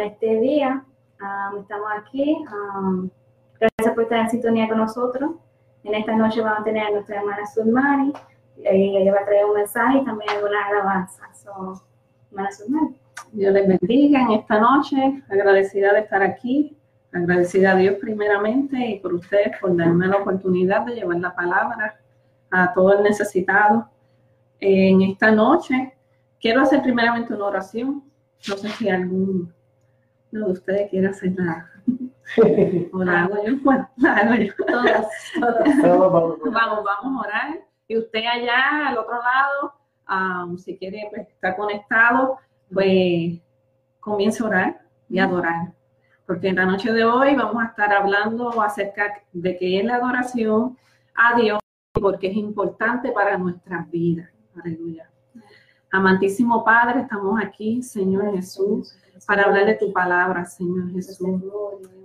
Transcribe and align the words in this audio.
En 0.00 0.06
este 0.06 0.40
día. 0.40 0.84
estamos 1.58 1.88
aquí. 1.98 2.36
gracias 3.58 3.94
por 3.94 4.04
estar 4.04 4.20
en 4.20 4.30
sintonía 4.30 4.68
con 4.68 4.78
nosotros. 4.78 5.32
En 5.84 5.94
esta 5.94 6.14
noche 6.14 6.40
vamos 6.40 6.60
a 6.60 6.64
tener 6.64 6.84
a 6.84 6.90
nuestra 6.90 7.20
hermana 7.20 7.46
Sulmari. 7.46 8.12
ella 8.56 9.12
va 9.12 9.20
a 9.20 9.24
traer 9.24 9.44
un 9.44 9.54
mensaje 9.54 9.98
y 9.98 10.04
también 10.04 10.30
algunas 10.30 10.66
alabanzas. 10.70 11.42
So, 11.42 11.82
hermana. 12.30 12.94
Dios 13.32 13.52
les 13.52 13.68
bendiga 13.68 14.22
en 14.22 14.30
esta 14.32 14.58
noche. 14.58 15.22
Agradecida 15.28 15.92
de 15.92 16.00
estar 16.00 16.22
aquí. 16.22 16.76
Agradecida 17.12 17.72
a 17.72 17.76
Dios 17.76 17.96
primeramente 18.00 18.76
y 18.76 19.00
por 19.00 19.14
ustedes 19.14 19.58
por 19.60 19.76
darme 19.76 20.06
la 20.06 20.18
oportunidad 20.18 20.86
de 20.86 20.94
llevar 20.94 21.18
la 21.18 21.34
palabra 21.34 22.00
a 22.50 22.72
todo 22.72 22.96
el 22.96 23.02
necesitado. 23.02 23.88
En 24.60 25.02
esta 25.02 25.30
noche 25.30 25.94
quiero 26.40 26.62
hacer 26.62 26.82
primeramente 26.82 27.34
una 27.34 27.46
oración. 27.46 28.04
No 28.48 28.56
sé 28.56 28.68
si 28.70 28.88
algún 28.88 29.52
no, 30.32 30.48
usted 30.48 30.88
quiere 30.90 31.08
hacer 31.08 31.32
nada. 31.32 31.70
o 32.92 33.04
la 33.04 33.24
hago 33.24 33.44
yo, 33.44 33.56
bueno, 33.62 33.88
la 33.96 34.16
hago 34.16 34.34
yo. 34.34 34.52
vamos, 36.50 36.84
vamos 36.84 36.84
a 37.24 37.28
orar. 37.28 37.60
Y 37.88 37.98
usted 37.98 38.20
allá 38.24 38.88
al 38.88 38.98
otro 38.98 39.18
lado, 39.20 40.46
um, 40.46 40.56
si 40.56 40.76
quiere 40.78 41.08
pues, 41.10 41.28
estar 41.28 41.56
conectado, 41.56 42.38
pues 42.72 43.40
comience 43.98 44.42
a 44.42 44.46
orar 44.46 44.80
y 45.08 45.18
adorar. 45.18 45.72
Porque 46.26 46.48
en 46.48 46.56
la 46.56 46.66
noche 46.66 46.92
de 46.92 47.04
hoy 47.04 47.34
vamos 47.34 47.60
a 47.60 47.66
estar 47.66 47.92
hablando 47.92 48.62
acerca 48.62 49.22
de 49.32 49.56
qué 49.58 49.80
es 49.80 49.84
la 49.84 49.96
adoración 49.96 50.78
a 51.16 51.34
Dios, 51.34 51.58
porque 51.92 52.28
es 52.28 52.36
importante 52.36 53.10
para 53.10 53.36
nuestras 53.36 53.90
vidas. 53.90 54.30
Aleluya. 54.54 55.09
Amantísimo 55.92 56.64
Padre, 56.64 57.00
estamos 57.00 57.40
aquí, 57.42 57.82
Señor 57.82 58.32
Jesús 58.34 58.94
para 59.26 59.44
hablar 59.44 59.66
de 59.66 59.74
tu 59.74 59.92
palabra, 59.92 60.44
Señor 60.44 60.90
Jesús. 60.92 61.40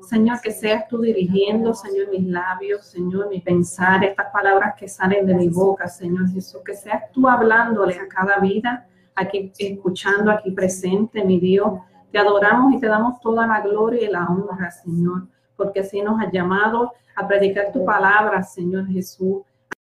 Señor, 0.02 0.40
que 0.42 0.52
seas 0.52 0.88
tú 0.88 1.00
dirigiendo, 1.00 1.74
Señor, 1.74 2.10
mis 2.10 2.28
labios, 2.28 2.86
Señor, 2.86 3.30
mi 3.30 3.42
pensar, 3.42 4.04
estas 4.04 4.32
palabras 4.32 4.76
que 4.78 4.88
salen 4.88 5.26
de 5.26 5.34
mi 5.34 5.50
boca, 5.50 5.88
Señor 5.88 6.30
Jesús, 6.30 6.62
que 6.64 6.76
seas 6.76 7.12
tú 7.12 7.28
hablándole 7.28 7.96
a 7.96 8.08
cada 8.08 8.38
vida, 8.40 8.88
aquí 9.16 9.52
escuchando, 9.58 10.32
aquí 10.32 10.52
presente, 10.52 11.24
mi 11.24 11.40
Dios. 11.40 11.80
Te 12.12 12.20
adoramos 12.20 12.74
y 12.74 12.80
te 12.80 12.88
damos 12.88 13.20
toda 13.20 13.48
la 13.48 13.62
gloria 13.62 14.08
y 14.08 14.12
la 14.12 14.26
honra, 14.26 14.70
Señor, 14.72 15.28
porque 15.58 15.80
así 15.80 16.02
nos 16.02 16.22
has 16.22 16.32
llamado 16.32 16.92
a 17.16 17.28
predicar 17.28 17.72
tu 17.72 17.84
palabra, 17.84 18.44
Señor 18.44 18.88
Jesús, 18.88 19.42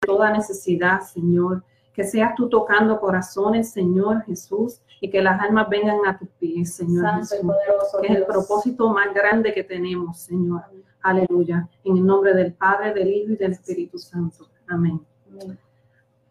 a 0.02 0.06
toda 0.06 0.32
necesidad, 0.32 1.00
Señor. 1.02 1.62
Que 2.00 2.06
seas 2.06 2.34
tú 2.34 2.48
tocando 2.48 2.98
corazones, 2.98 3.72
Señor 3.72 4.24
Jesús, 4.24 4.80
y 5.02 5.10
que 5.10 5.20
las 5.20 5.38
almas 5.38 5.68
vengan 5.68 5.98
a 6.06 6.18
tus 6.18 6.30
pies, 6.30 6.74
Señor 6.74 7.16
Jesús, 7.16 7.38
que 8.00 8.06
es 8.06 8.16
el 8.16 8.24
propósito 8.24 8.88
más 8.88 9.12
grande 9.12 9.52
que 9.52 9.64
tenemos, 9.64 10.18
Señor. 10.18 10.62
Aleluya. 11.02 11.68
En 11.84 11.98
el 11.98 12.06
nombre 12.06 12.32
del 12.32 12.54
Padre, 12.54 12.94
del 12.94 13.08
Hijo 13.08 13.32
y 13.32 13.36
del 13.36 13.52
Espíritu 13.52 13.98
Santo. 13.98 14.48
Amén. 14.66 14.98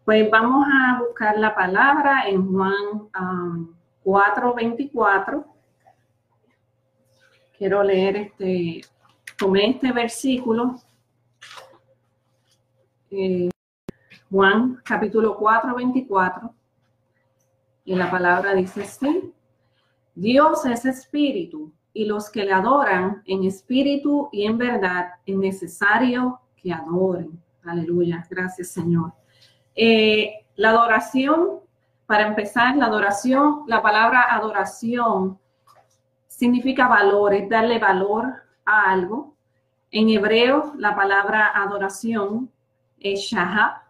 Pues 0.04 0.28
vamos 0.28 0.66
a 0.68 0.98
buscar 1.06 1.38
la 1.38 1.54
palabra 1.54 2.24
en 2.26 2.52
Juan 2.52 3.08
4:24. 4.02 5.36
Um, 5.36 5.44
Quiero 7.56 7.84
leer 7.84 8.16
este, 8.16 8.80
tomé 9.38 9.70
este 9.70 9.92
versículo. 9.92 10.74
Eh, 13.12 13.50
Juan 14.30 14.80
capítulo 14.84 15.36
4, 15.36 15.74
24. 15.74 16.54
Y 17.84 17.96
la 17.96 18.08
palabra 18.08 18.54
dice 18.54 18.82
así, 18.82 19.34
Dios 20.14 20.64
es 20.66 20.84
espíritu 20.84 21.72
y 21.92 22.04
los 22.04 22.30
que 22.30 22.44
le 22.44 22.52
adoran 22.52 23.22
en 23.26 23.42
espíritu 23.42 24.28
y 24.30 24.46
en 24.46 24.56
verdad 24.56 25.14
es 25.26 25.36
necesario 25.36 26.40
que 26.56 26.72
adoren. 26.72 27.42
Aleluya, 27.64 28.24
gracias 28.30 28.68
Señor. 28.68 29.12
Eh, 29.74 30.46
la 30.54 30.70
adoración, 30.70 31.60
para 32.06 32.28
empezar, 32.28 32.76
la 32.76 32.86
adoración, 32.86 33.64
la 33.66 33.82
palabra 33.82 34.32
adoración 34.32 35.40
significa 36.28 36.86
valor, 36.86 37.34
es 37.34 37.48
darle 37.48 37.80
valor 37.80 38.32
a 38.64 38.92
algo. 38.92 39.34
En 39.90 40.08
hebreo, 40.08 40.72
la 40.76 40.94
palabra 40.94 41.50
adoración 41.52 42.48
es 43.00 43.22
shahab. 43.22 43.89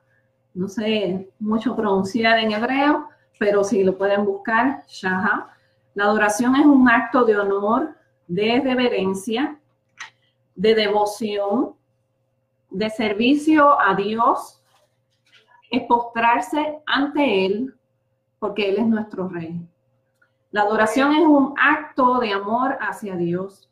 No 0.55 0.69
sé 0.69 1.31
mucho 1.39 1.77
pronunciar 1.77 2.39
en 2.39 2.53
hebreo, 2.53 3.09
pero 3.39 3.63
si 3.65 3.85
lo 3.85 3.97
pueden 3.97 4.25
buscar, 4.25 4.85
Shaha. 4.87 5.49
La 5.95 6.05
adoración 6.05 6.57
es 6.57 6.67
un 6.67 6.89
acto 6.89 7.25
de 7.25 7.37
honor, 7.37 7.97
de 8.27 8.61
reverencia, 8.61 9.59
de 10.55 10.75
devoción, 10.75 11.75
de 12.71 12.91
servicio 12.91 13.81
a 13.81 13.95
Dios, 13.95 14.63
es 15.71 15.83
postrarse 15.85 16.81
ante 16.87 17.47
Él, 17.47 17.75
porque 18.39 18.69
Él 18.69 18.77
es 18.79 18.87
nuestro 18.87 19.29
Rey. 19.29 19.61
La 20.51 20.63
adoración 20.63 21.13
es 21.13 21.27
un 21.27 21.55
acto 21.59 22.19
de 22.19 22.33
amor 22.33 22.77
hacia 22.81 23.17
Dios. 23.17 23.71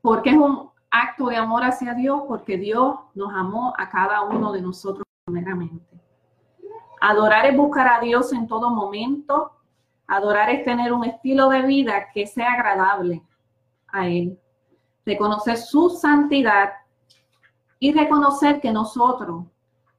¿Por 0.00 0.22
qué 0.22 0.30
es 0.30 0.36
un 0.36 0.70
acto 0.90 1.26
de 1.26 1.36
amor 1.36 1.64
hacia 1.64 1.94
Dios? 1.94 2.22
Porque 2.28 2.56
Dios 2.56 2.96
nos 3.14 3.32
amó 3.34 3.74
a 3.76 3.88
cada 3.88 4.22
uno 4.22 4.52
de 4.52 4.62
nosotros 4.62 5.03
primeramente. 5.24 6.00
Adorar 7.00 7.46
es 7.46 7.56
buscar 7.56 7.88
a 7.88 8.00
Dios 8.00 8.32
en 8.32 8.46
todo 8.46 8.70
momento. 8.70 9.52
Adorar 10.06 10.50
es 10.50 10.64
tener 10.64 10.92
un 10.92 11.04
estilo 11.04 11.48
de 11.48 11.62
vida 11.62 12.08
que 12.12 12.26
sea 12.26 12.52
agradable 12.52 13.22
a 13.88 14.06
Él. 14.06 14.38
Reconocer 15.04 15.56
su 15.56 15.90
santidad 15.90 16.72
y 17.78 17.92
reconocer 17.92 18.60
que 18.60 18.70
nosotros 18.70 19.44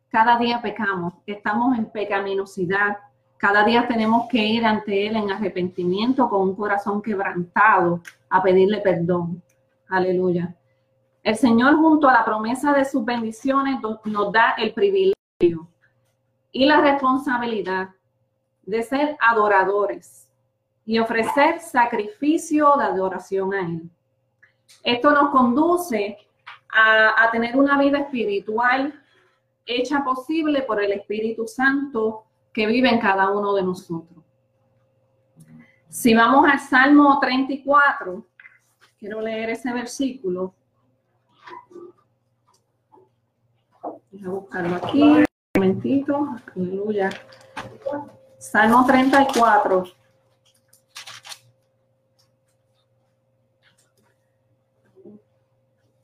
cada 0.10 0.38
día 0.38 0.62
pecamos, 0.62 1.14
estamos 1.26 1.78
en 1.78 1.92
pecaminosidad. 1.92 2.98
Cada 3.38 3.66
día 3.66 3.88
tenemos 3.88 4.28
que 4.30 4.38
ir 4.38 4.66
ante 4.66 5.08
Él 5.08 5.16
en 5.18 5.30
arrepentimiento 5.30 6.30
con 6.30 6.42
un 6.42 6.56
corazón 6.56 7.02
quebrantado 7.02 8.02
a 8.30 8.42
pedirle 8.42 8.80
perdón. 8.80 9.42
Aleluya. 9.90 10.56
El 11.26 11.36
Señor 11.36 11.76
junto 11.78 12.08
a 12.08 12.14
la 12.14 12.24
promesa 12.24 12.72
de 12.72 12.86
sus 12.86 13.04
bendiciones 13.04 13.80
nos 14.06 14.32
da 14.32 14.52
el 14.58 14.74
privilegio 14.74 15.15
y 15.38 16.66
la 16.66 16.80
responsabilidad 16.80 17.90
de 18.64 18.82
ser 18.84 19.18
adoradores 19.20 20.30
y 20.86 20.98
ofrecer 21.00 21.60
sacrificio 21.60 22.74
de 22.78 22.86
adoración 22.86 23.54
a 23.54 23.60
Él. 23.62 23.90
Esto 24.82 25.12
nos 25.12 25.32
conduce 25.32 26.18
a, 26.70 27.30
tener 27.32 27.58
una 27.58 27.78
vida 27.78 28.00
espiritual 28.00 28.98
hecha 29.66 30.04
posible 30.06 30.62
por 30.62 30.82
el 30.82 30.94
Espíritu 30.94 31.48
Santo 31.48 32.24
que 32.54 32.66
vive 32.66 32.90
en 32.90 33.00
cada 33.00 33.30
uno 33.32 33.54
de 33.54 33.64
nosotros. 33.64 34.24
Si 35.90 36.14
vamos 36.14 36.48
al 36.50 36.60
Salmo 36.60 37.20
34, 37.20 38.26
quiero 38.98 39.20
leer 39.20 39.50
ese 39.50 39.74
versículo. 39.74 40.54
Voy 44.16 44.26
a 44.26 44.30
buscarlo 44.30 44.76
aquí 44.78 45.26
momentito, 45.56 46.28
aleluya. 46.56 47.10
Salmo 48.38 48.86
34. 48.86 49.84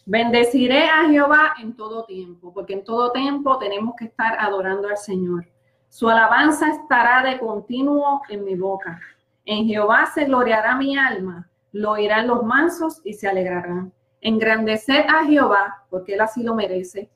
Bendeciré 0.05 0.89
a 0.89 1.07
Jehová 1.07 1.53
en 1.61 1.73
todo 1.73 2.03
tiempo, 2.03 2.53
porque 2.53 2.73
en 2.73 2.83
todo 2.83 3.13
tiempo 3.13 3.57
tenemos 3.57 3.95
que 3.97 4.05
estar 4.05 4.37
adorando 4.39 4.89
al 4.89 4.97
Señor. 4.97 5.47
Su 5.87 6.09
alabanza 6.09 6.69
estará 6.69 7.23
de 7.23 7.39
continuo 7.39 8.21
en 8.27 8.43
mi 8.43 8.55
boca. 8.55 8.99
En 9.45 9.65
Jehová 9.67 10.07
se 10.13 10.25
gloriará 10.25 10.75
mi 10.75 10.97
alma, 10.97 11.49
lo 11.71 11.91
oirán 11.91 12.27
los 12.27 12.43
mansos 12.43 12.99
y 13.05 13.13
se 13.13 13.29
alegrarán. 13.29 13.93
Engrandecer 14.19 15.05
a 15.09 15.23
Jehová, 15.25 15.85
porque 15.89 16.15
él 16.15 16.21
así 16.21 16.43
lo 16.43 16.55
merece, 16.55 17.09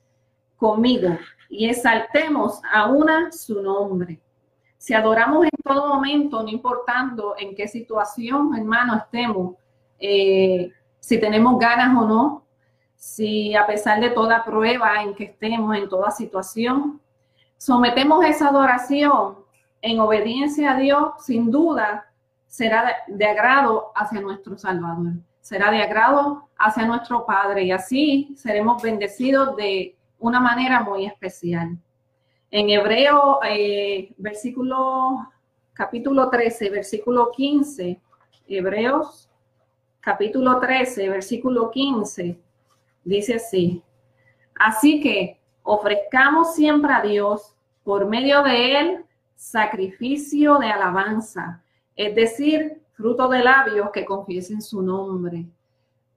conmigo 0.58 1.18
y 1.50 1.70
exaltemos 1.70 2.62
a 2.72 2.88
una 2.88 3.32
su 3.32 3.62
nombre. 3.62 4.20
Si 4.78 4.94
adoramos 4.94 5.46
en 5.46 5.52
todo 5.64 5.88
momento, 5.88 6.44
no 6.44 6.50
importando 6.50 7.36
en 7.38 7.56
qué 7.56 7.68
situación, 7.68 8.56
hermano, 8.56 8.96
estemos, 8.98 9.56
eh, 10.00 10.72
si 11.00 11.20
tenemos 11.20 11.58
ganas 11.58 11.98
o 11.98 12.08
no, 12.08 12.44
si 12.96 13.56
a 13.56 13.66
pesar 13.66 14.00
de 14.00 14.10
toda 14.10 14.44
prueba 14.44 15.02
en 15.02 15.16
que 15.16 15.26
estemos, 15.26 15.76
en 15.76 15.90
toda 15.90 16.12
situación, 16.12 17.02
sometemos 17.58 18.26
esa 18.26 18.50
adoración 18.50 19.38
en 19.82 20.00
obediencia 20.00 20.72
a 20.72 20.78
Dios, 20.78 21.14
sin 21.20 21.52
duda 21.52 22.06
será 22.48 22.96
de 23.08 23.26
agrado 23.26 23.92
hacia 23.96 24.22
nuestro 24.22 24.58
Salvador, 24.58 25.14
será 25.42 25.72
de 25.72 25.82
agrado 25.82 26.48
hacia 26.58 26.86
nuestro 26.86 27.26
Padre 27.26 27.64
y 27.64 27.72
así 27.72 28.34
seremos 28.38 28.82
bendecidos 28.82 29.56
de 29.56 29.96
una 30.20 30.40
manera 30.40 30.82
muy 30.84 31.06
especial. 31.06 31.78
En 32.52 32.70
Hebreo, 32.70 33.40
eh, 33.44 34.14
versículo, 34.18 35.28
capítulo 35.74 36.30
13, 36.30 36.70
versículo 36.70 37.32
15, 37.32 38.00
Hebreos, 38.48 39.30
capítulo 40.00 40.60
13, 40.60 41.10
versículo 41.10 41.72
15, 41.72 42.40
dice 43.04 43.36
así. 43.36 43.84
Así 44.58 45.02
que 45.02 45.40
ofrezcamos 45.64 46.56
siempre 46.56 46.94
a 46.94 47.02
Dios 47.02 47.56
por 47.84 48.08
medio 48.08 48.42
de 48.44 48.80
él 48.80 49.06
sacrificio 49.36 50.58
de 50.60 50.68
alabanza, 50.68 51.64
es 51.96 52.16
decir, 52.16 52.82
fruto 52.94 53.28
de 53.28 53.44
labios 53.44 53.90
que 53.92 54.06
confiesen 54.06 54.62
su 54.62 54.82
nombre 54.82 55.46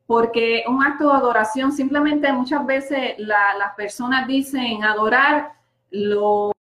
porque 0.09 0.65
un 0.67 0.83
acto 0.83 1.11
de 1.11 1.19
adoración, 1.19 1.71
simplemente 1.71 2.33
muchas 2.33 2.65
veces 2.65 3.15
las 3.19 3.75
personas 3.77 4.27
dicen 4.27 4.83
adorar 4.83 5.53
lo 5.91 6.53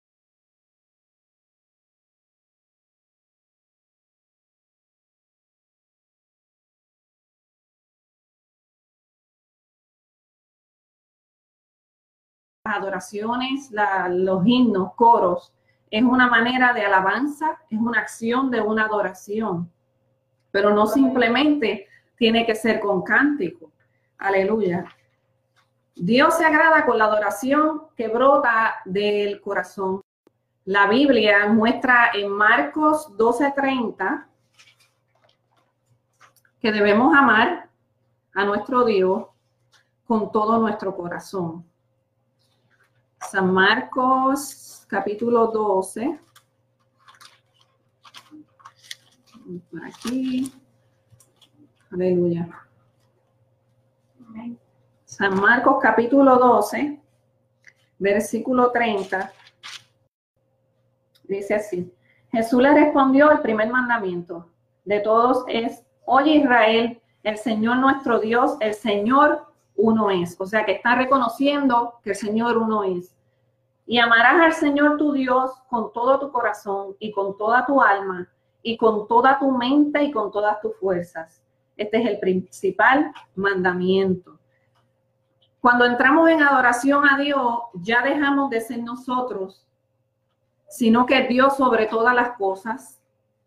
adoraciones, 12.64 13.70
los 14.10 14.44
himnos, 14.44 14.94
coros, 14.94 15.54
es 15.88 16.02
una 16.02 16.26
manera 16.26 16.72
de 16.72 16.84
alabanza, 16.84 17.60
es 17.70 17.78
una 17.78 18.00
acción 18.00 18.50
de 18.50 18.60
una 18.60 18.86
adoración, 18.86 19.70
pero 20.50 20.74
no 20.74 20.88
simplemente 20.88 21.86
tiene 22.16 22.46
que 22.46 22.54
ser 22.54 22.80
con 22.80 23.02
cántico. 23.02 23.70
Aleluya. 24.18 24.84
Dios 25.94 26.36
se 26.36 26.44
agrada 26.44 26.84
con 26.84 26.98
la 26.98 27.06
adoración 27.06 27.82
que 27.96 28.08
brota 28.08 28.76
del 28.84 29.40
corazón. 29.40 30.02
La 30.64 30.86
Biblia 30.88 31.46
muestra 31.46 32.10
en 32.12 32.28
Marcos 32.30 33.16
12:30 33.16 34.26
que 36.60 36.72
debemos 36.72 37.14
amar 37.16 37.68
a 38.34 38.44
nuestro 38.44 38.84
Dios 38.84 39.26
con 40.06 40.30
todo 40.32 40.58
nuestro 40.58 40.94
corazón. 40.94 41.64
San 43.20 43.52
Marcos 43.52 44.84
capítulo 44.88 45.46
12. 45.48 46.20
Por 49.70 49.84
aquí. 49.84 50.52
Aleluya. 51.96 52.46
San 55.06 55.40
Marcos 55.40 55.78
capítulo 55.80 56.36
12, 56.36 57.00
versículo 57.98 58.70
30. 58.70 59.32
Dice 61.24 61.54
así. 61.54 61.90
Jesús 62.30 62.60
le 62.60 62.74
respondió 62.74 63.30
el 63.30 63.40
primer 63.40 63.70
mandamiento 63.70 64.46
de 64.84 65.00
todos 65.00 65.46
es, 65.48 65.86
oye 66.04 66.32
Israel, 66.32 67.00
el 67.22 67.38
Señor 67.38 67.78
nuestro 67.78 68.18
Dios, 68.18 68.58
el 68.60 68.74
Señor 68.74 69.46
uno 69.74 70.10
es. 70.10 70.38
O 70.38 70.44
sea 70.44 70.66
que 70.66 70.72
está 70.72 70.96
reconociendo 70.96 71.94
que 72.04 72.10
el 72.10 72.16
Señor 72.16 72.58
uno 72.58 72.84
es. 72.84 73.16
Y 73.86 74.00
amarás 74.00 74.42
al 74.42 74.52
Señor 74.52 74.98
tu 74.98 75.12
Dios 75.12 75.50
con 75.70 75.94
todo 75.94 76.20
tu 76.20 76.30
corazón 76.30 76.94
y 76.98 77.10
con 77.10 77.38
toda 77.38 77.64
tu 77.64 77.80
alma 77.80 78.28
y 78.62 78.76
con 78.76 79.08
toda 79.08 79.38
tu 79.38 79.50
mente 79.50 80.02
y 80.02 80.12
con 80.12 80.30
todas 80.30 80.60
tus 80.60 80.76
fuerzas. 80.76 81.40
Este 81.76 81.98
es 81.98 82.06
el 82.06 82.18
principal 82.18 83.12
mandamiento. 83.34 84.38
Cuando 85.60 85.84
entramos 85.84 86.28
en 86.30 86.42
adoración 86.42 87.08
a 87.08 87.18
Dios, 87.18 87.58
ya 87.74 88.02
dejamos 88.02 88.50
de 88.50 88.60
ser 88.60 88.82
nosotros, 88.82 89.66
sino 90.68 91.06
que 91.06 91.26
Dios 91.26 91.56
sobre 91.56 91.86
todas 91.86 92.14
las 92.14 92.36
cosas. 92.36 93.00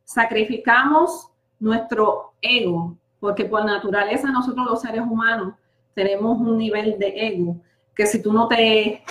Sacrificamos 0.04 1.30
nuestro 1.60 2.34
ego, 2.42 2.96
porque 3.20 3.46
por 3.46 3.66
naturaleza 3.66 4.32
nosotros 4.32 4.66
los 4.66 4.82
seres 4.82 5.02
humanos 5.02 5.54
tenemos 5.94 6.40
un 6.40 6.58
nivel 6.58 6.98
de 7.00 7.28
ego 7.28 7.56
que 8.00 8.06
si 8.06 8.22
tú 8.22 8.32
no 8.32 8.48
te 8.48 9.04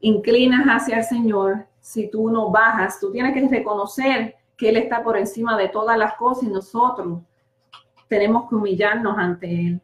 inclinas 0.00 0.66
hacia 0.66 0.98
el 0.98 1.04
Señor, 1.04 1.66
si 1.80 2.10
tú 2.10 2.28
no 2.28 2.50
bajas, 2.50 3.00
tú 3.00 3.10
tienes 3.10 3.32
que 3.32 3.48
reconocer 3.48 4.36
que 4.58 4.68
Él 4.68 4.76
está 4.76 5.02
por 5.02 5.16
encima 5.16 5.56
de 5.56 5.70
todas 5.70 5.96
las 5.96 6.12
cosas 6.16 6.44
y 6.44 6.48
nosotros 6.48 7.20
tenemos 8.08 8.48
que 8.48 8.54
humillarnos 8.54 9.16
ante 9.18 9.46
Él. 9.46 9.80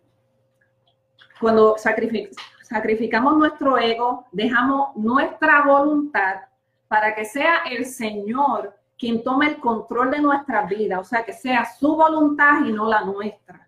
Cuando 1.40 1.76
sacrificamos 1.78 3.36
nuestro 3.36 3.78
ego, 3.78 4.26
dejamos 4.32 4.94
nuestra 4.96 5.62
voluntad 5.62 6.42
para 6.86 7.14
que 7.14 7.24
sea 7.24 7.62
el 7.70 7.86
Señor 7.86 8.76
quien 8.98 9.22
tome 9.24 9.46
el 9.46 9.60
control 9.60 10.10
de 10.10 10.20
nuestra 10.20 10.66
vida, 10.66 11.00
o 11.00 11.04
sea, 11.04 11.24
que 11.24 11.32
sea 11.32 11.64
su 11.64 11.96
voluntad 11.96 12.64
y 12.66 12.72
no 12.72 12.86
la 12.86 13.00
nuestra. 13.02 13.66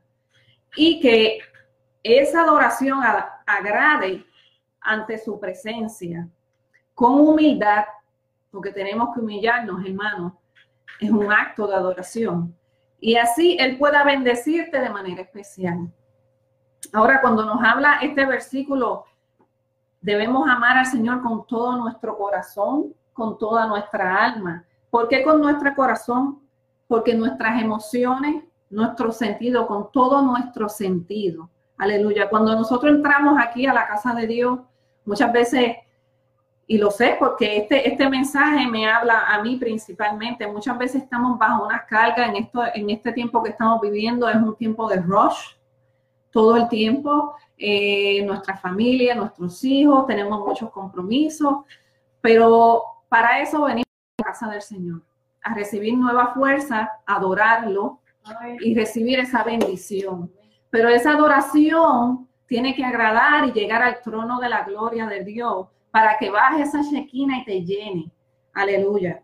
Y 0.76 1.00
que 1.00 1.38
esa 2.02 2.42
adoración 2.42 3.00
agrade 3.46 4.26
ante 4.80 5.16
su 5.16 5.40
presencia, 5.40 6.28
con 6.94 7.18
humildad, 7.20 7.84
porque 8.50 8.72
tenemos 8.72 9.14
que 9.14 9.20
humillarnos, 9.20 9.82
hermanos, 9.86 10.34
es 11.00 11.10
un 11.10 11.32
acto 11.32 11.66
de 11.66 11.76
adoración 11.76 12.54
y 13.02 13.16
así 13.16 13.56
Él 13.58 13.78
pueda 13.78 14.04
bendecirte 14.04 14.78
de 14.78 14.88
manera 14.88 15.22
especial. 15.22 15.92
Ahora, 16.92 17.20
cuando 17.20 17.44
nos 17.44 17.60
habla 17.60 17.98
este 18.00 18.24
versículo, 18.24 19.06
debemos 20.00 20.48
amar 20.48 20.78
al 20.78 20.86
Señor 20.86 21.20
con 21.20 21.44
todo 21.48 21.76
nuestro 21.78 22.16
corazón, 22.16 22.94
con 23.12 23.38
toda 23.38 23.66
nuestra 23.66 24.24
alma. 24.24 24.64
¿Por 24.88 25.08
qué 25.08 25.24
con 25.24 25.40
nuestro 25.40 25.74
corazón? 25.74 26.42
Porque 26.86 27.12
nuestras 27.12 27.60
emociones, 27.60 28.44
nuestro 28.70 29.10
sentido, 29.10 29.66
con 29.66 29.90
todo 29.90 30.22
nuestro 30.22 30.68
sentido. 30.68 31.50
Aleluya. 31.78 32.30
Cuando 32.30 32.54
nosotros 32.54 32.94
entramos 32.94 33.36
aquí 33.36 33.66
a 33.66 33.74
la 33.74 33.88
casa 33.88 34.14
de 34.14 34.28
Dios, 34.28 34.60
muchas 35.04 35.32
veces 35.32 35.74
y 36.66 36.78
lo 36.78 36.90
sé 36.90 37.16
porque 37.18 37.58
este, 37.58 37.88
este 37.88 38.08
mensaje 38.08 38.66
me 38.66 38.88
habla 38.88 39.26
a 39.26 39.42
mí 39.42 39.56
principalmente. 39.56 40.46
Muchas 40.46 40.78
veces 40.78 41.02
estamos 41.02 41.38
bajo 41.38 41.66
una 41.66 41.84
carga 41.84 42.26
en, 42.26 42.36
esto, 42.36 42.62
en 42.72 42.88
este 42.90 43.12
tiempo 43.12 43.42
que 43.42 43.50
estamos 43.50 43.80
viviendo, 43.80 44.28
es 44.28 44.36
un 44.36 44.56
tiempo 44.56 44.88
de 44.88 44.96
rush 44.96 45.54
todo 46.30 46.56
el 46.56 46.68
tiempo. 46.68 47.34
Eh, 47.58 48.24
nuestra 48.24 48.56
familia, 48.56 49.14
nuestros 49.14 49.62
hijos, 49.64 50.06
tenemos 50.06 50.40
muchos 50.40 50.70
compromisos, 50.70 51.58
pero 52.20 52.82
para 53.08 53.40
eso 53.40 53.62
venimos 53.64 53.86
a 54.18 54.22
la 54.22 54.24
casa 54.24 54.48
del 54.48 54.62
Señor, 54.62 55.02
a 55.42 55.54
recibir 55.54 55.96
nueva 55.96 56.32
fuerza, 56.32 56.90
adorarlo 57.06 58.00
y 58.60 58.74
recibir 58.74 59.18
esa 59.18 59.42
bendición. 59.42 60.32
Pero 60.70 60.88
esa 60.88 61.12
adoración 61.12 62.28
tiene 62.46 62.74
que 62.74 62.84
agradar 62.84 63.46
y 63.46 63.52
llegar 63.52 63.82
al 63.82 64.00
trono 64.00 64.40
de 64.40 64.48
la 64.48 64.62
gloria 64.64 65.06
de 65.06 65.24
Dios 65.24 65.66
para 65.92 66.16
que 66.18 66.30
baje 66.30 66.62
esa 66.62 66.80
chequina 66.82 67.38
y 67.38 67.44
te 67.44 67.64
llene. 67.64 68.10
Aleluya. 68.54 69.22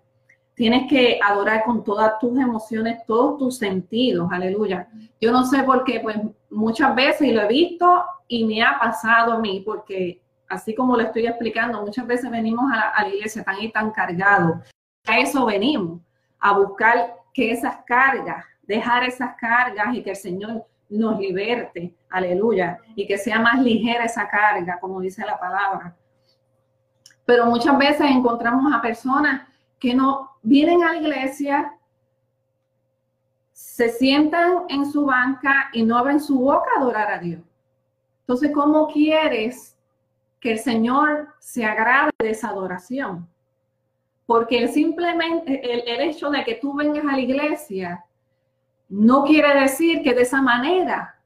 Tienes 0.55 0.89
que 0.89 1.19
adorar 1.25 1.65
con 1.65 1.83
todas 1.83 2.19
tus 2.19 2.39
emociones, 2.39 3.05
todos 3.07 3.39
tus 3.39 3.59
sentidos. 3.59 4.29
Aleluya. 4.31 4.89
Yo 5.21 5.33
no 5.33 5.45
sé 5.45 5.63
por 5.63 5.83
qué, 5.85 6.01
pues 6.01 6.19
muchas 6.51 6.95
veces, 6.95 7.29
y 7.29 7.33
lo 7.33 7.43
he 7.43 7.49
visto 7.49 8.05
y 8.29 8.45
me 8.45 8.63
ha 8.63 8.79
pasado 8.79 9.33
a 9.33 9.39
mí, 9.39 9.63
porque 9.65 10.21
así 10.49 10.75
como 10.75 10.97
lo 10.97 11.05
estoy 11.05 11.27
explicando, 11.27 11.81
muchas 11.81 12.07
veces 12.07 12.31
venimos 12.31 12.71
a 12.71 13.03
la, 13.03 13.09
iglesia 13.09 13.43
tan 13.43 13.61
y 13.63 13.73
tan 13.73 13.91
cargados. 13.91 14.59
A 15.07 15.19
eso 15.19 15.47
venimos, 15.47 16.01
a 16.39 16.59
buscar 16.59 17.15
que 17.33 17.51
esas 17.51 17.79
cargas, 17.87 18.45
dejar 18.63 19.05
esas 19.05 19.37
cargas 19.37 19.95
y 19.95 20.03
que 20.03 20.11
el 20.11 20.17
Señor 20.17 20.67
nos 20.91 21.19
liberte, 21.19 21.95
aleluya, 22.11 22.79
y 22.95 23.07
que 23.07 23.17
sea 23.17 23.39
más 23.39 23.63
ligera 23.63 24.05
esa 24.05 24.29
carga, 24.29 24.79
como 24.81 25.01
dice 25.01 25.25
la 25.25 25.39
palabra. 25.39 25.97
Pero 27.29 27.45
muchas 27.45 27.77
veces 27.77 28.11
encontramos 28.11 28.73
a 28.73 28.81
personas 28.81 29.47
que 29.79 29.95
no 29.95 30.31
vienen 30.43 30.83
a 30.83 30.95
la 30.95 30.99
iglesia, 30.99 31.75
se 33.53 33.91
sientan 33.91 34.65
en 34.71 34.91
su 34.91 35.05
banca 35.05 35.69
y 35.75 35.83
no 35.83 35.99
abren 35.99 36.21
su 36.21 36.39
boca 36.39 36.71
a 36.75 36.81
adorar 36.81 37.13
a 37.13 37.19
Dios. 37.19 37.43
Entonces, 38.23 38.51
¿cómo 38.55 38.89
quieres 38.89 39.77
que 40.41 40.53
el 40.53 40.59
Señor 40.59 41.35
se 41.39 41.65
agrade 41.65 42.13
de 42.19 42.31
esa 42.31 42.49
adoración. 42.49 43.29
Porque 44.27 44.59
el 44.59 44.69
simplemente 44.69 45.61
el, 45.73 45.89
el, 45.89 46.09
hecho 46.09 46.31
de 46.31 46.45
que 46.45 46.57
tú 46.57 46.75
vengas 46.75 47.05
a 47.05 47.13
la 47.13 47.21
iglesia 47.21 48.05
no 48.89 49.25
quiere 49.25 49.61
decir 49.61 50.03
que 50.03 50.15
de 50.15 50.23
esa 50.23 50.43
manera 50.43 51.17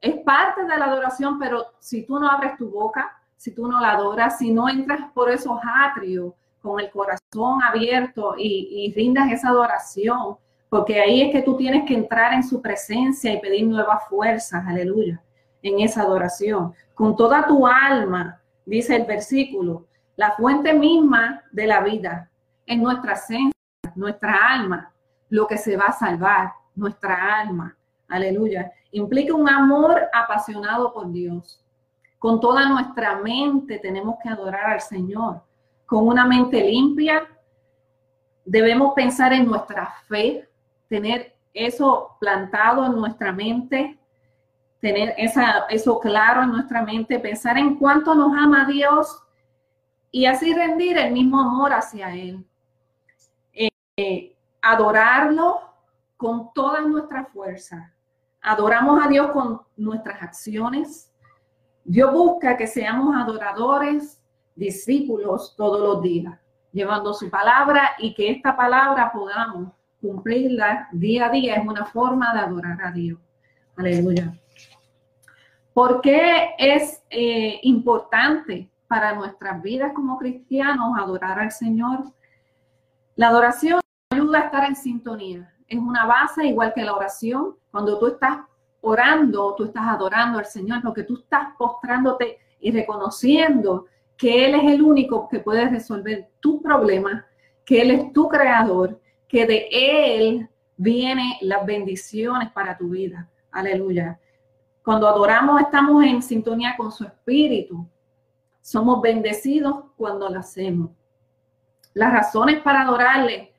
es 0.00 0.16
parte 0.22 0.62
de 0.64 0.76
la 0.76 0.86
adoración, 0.86 1.38
pero 1.38 1.66
si 1.78 2.04
tú 2.04 2.18
no 2.18 2.30
abres 2.30 2.56
tu 2.56 2.70
boca, 2.70 3.17
si 3.38 3.54
tú 3.54 3.68
no 3.68 3.80
la 3.80 3.92
adoras, 3.92 4.36
si 4.38 4.50
no 4.50 4.68
entras 4.68 5.10
por 5.14 5.30
esos 5.30 5.58
atrios 5.62 6.34
con 6.60 6.80
el 6.80 6.90
corazón 6.90 7.62
abierto 7.62 8.34
y, 8.36 8.92
rindas 8.94 9.30
esa 9.30 9.48
adoración, 9.48 10.36
porque 10.68 11.00
ahí 11.00 11.22
es 11.22 11.32
que 11.32 11.42
tú 11.42 11.56
tienes 11.56 11.86
que 11.86 11.94
entrar 11.94 12.34
en 12.34 12.42
su 12.42 12.60
presencia 12.60 13.32
y 13.32 13.40
pedir 13.40 13.66
nuevas 13.66 14.06
fuerzas, 14.08 14.64
aleluya, 14.66 15.22
en 15.62 15.80
esa 15.80 16.02
adoración. 16.02 16.74
Con 16.94 17.16
toda 17.16 17.46
tu 17.46 17.66
alma, 17.66 18.42
dice 18.66 18.96
el 18.96 19.04
versículo, 19.04 19.86
la 20.16 20.32
fuente 20.32 20.74
misma 20.74 21.42
de 21.52 21.68
la 21.68 21.80
vida, 21.80 22.28
en 22.66 22.82
nuestra 22.82 23.12
esencia, 23.12 23.52
nuestra 23.94 24.34
alma, 24.50 24.92
lo 25.30 25.46
que 25.46 25.56
se 25.56 25.76
va 25.76 25.84
a 25.86 25.92
salvar, 25.92 26.52
nuestra 26.74 27.40
alma, 27.40 27.76
aleluya. 28.08 28.72
Implica 28.90 29.32
un 29.32 29.48
amor 29.48 30.02
apasionado 30.12 30.92
por 30.92 31.12
Dios. 31.12 31.62
Con 32.18 32.40
toda 32.40 32.68
nuestra 32.68 33.16
mente 33.16 33.78
tenemos 33.78 34.16
que 34.22 34.28
adorar 34.28 34.70
al 34.70 34.80
Señor. 34.80 35.42
Con 35.86 36.06
una 36.06 36.26
mente 36.26 36.62
limpia, 36.62 37.26
debemos 38.44 38.94
pensar 38.94 39.32
en 39.32 39.46
nuestra 39.46 39.94
fe, 40.08 40.48
tener 40.88 41.34
eso 41.54 42.16
plantado 42.20 42.86
en 42.86 42.96
nuestra 42.96 43.32
mente, 43.32 43.98
tener 44.80 45.14
eso 45.18 45.98
claro 46.00 46.42
en 46.42 46.50
nuestra 46.50 46.82
mente, 46.82 47.18
pensar 47.18 47.58
en 47.58 47.76
cuánto 47.76 48.14
nos 48.14 48.32
ama 48.36 48.66
Dios 48.66 49.22
y 50.10 50.26
así 50.26 50.54
rendir 50.54 50.98
el 50.98 51.12
mismo 51.12 51.40
amor 51.40 51.72
hacia 51.72 52.14
Él. 52.14 52.44
Eh, 53.96 54.36
adorarlo 54.62 55.60
con 56.16 56.52
toda 56.52 56.80
nuestra 56.82 57.24
fuerza. 57.26 57.92
Adoramos 58.40 59.04
a 59.04 59.08
Dios 59.08 59.30
con 59.32 59.62
nuestras 59.76 60.22
acciones. 60.22 61.07
Dios 61.88 62.12
busca 62.12 62.54
que 62.58 62.66
seamos 62.66 63.16
adoradores, 63.16 64.20
discípulos 64.54 65.54
todos 65.56 65.80
los 65.80 66.02
días, 66.02 66.38
llevando 66.70 67.14
su 67.14 67.30
palabra 67.30 67.92
y 67.98 68.12
que 68.12 68.30
esta 68.30 68.54
palabra 68.54 69.10
podamos 69.10 69.72
cumplirla 69.98 70.90
día 70.92 71.28
a 71.28 71.30
día 71.30 71.54
es 71.54 71.66
una 71.66 71.86
forma 71.86 72.34
de 72.34 72.40
adorar 72.40 72.78
a 72.84 72.92
Dios. 72.92 73.18
Aleluya. 73.74 74.38
¿Por 75.72 76.02
qué 76.02 76.50
es 76.58 77.02
eh, 77.08 77.58
importante 77.62 78.70
para 78.86 79.14
nuestras 79.14 79.62
vidas 79.62 79.92
como 79.94 80.18
cristianos 80.18 80.92
adorar 80.98 81.38
al 81.38 81.52
Señor? 81.52 82.00
La 83.16 83.28
adoración 83.28 83.80
ayuda 84.10 84.40
a 84.40 84.44
estar 84.44 84.64
en 84.68 84.76
sintonía. 84.76 85.54
Es 85.66 85.78
una 85.78 86.04
base 86.04 86.48
igual 86.48 86.74
que 86.74 86.84
la 86.84 86.94
oración. 86.94 87.56
Cuando 87.70 87.98
tú 87.98 88.08
estás 88.08 88.40
orando, 88.80 89.54
tú 89.56 89.64
estás 89.64 89.86
adorando 89.86 90.38
al 90.38 90.46
Señor 90.46 90.80
porque 90.82 91.02
tú 91.02 91.18
estás 91.18 91.48
postrándote 91.58 92.38
y 92.60 92.70
reconociendo 92.70 93.86
que 94.16 94.46
Él 94.46 94.54
es 94.54 94.72
el 94.72 94.82
único 94.82 95.28
que 95.28 95.40
puede 95.40 95.68
resolver 95.68 96.28
tus 96.40 96.60
problemas, 96.60 97.24
que 97.64 97.82
Él 97.82 97.90
es 97.90 98.12
tu 98.12 98.28
creador 98.28 99.00
que 99.28 99.46
de 99.46 99.68
Él 99.70 100.48
vienen 100.76 101.32
las 101.42 101.64
bendiciones 101.64 102.50
para 102.50 102.76
tu 102.76 102.88
vida. 102.88 103.28
Aleluya. 103.50 104.18
Cuando 104.82 105.06
adoramos 105.06 105.60
estamos 105.60 106.02
en 106.04 106.22
sintonía 106.22 106.74
con 106.76 106.90
su 106.90 107.04
espíritu. 107.04 107.86
Somos 108.60 109.00
bendecidos 109.00 109.84
cuando 109.96 110.28
lo 110.28 110.40
hacemos. 110.40 110.90
Las 111.94 112.12
razones 112.12 112.60
para 112.60 112.82
adorarle, 112.82 113.52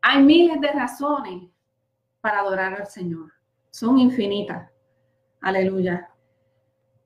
hay 0.00 0.22
miles 0.22 0.60
de 0.60 0.68
razones 0.68 1.44
para 2.20 2.40
adorar 2.40 2.74
al 2.80 2.86
Señor. 2.86 3.32
Son 3.74 3.98
infinitas. 3.98 4.70
Aleluya. 5.40 6.08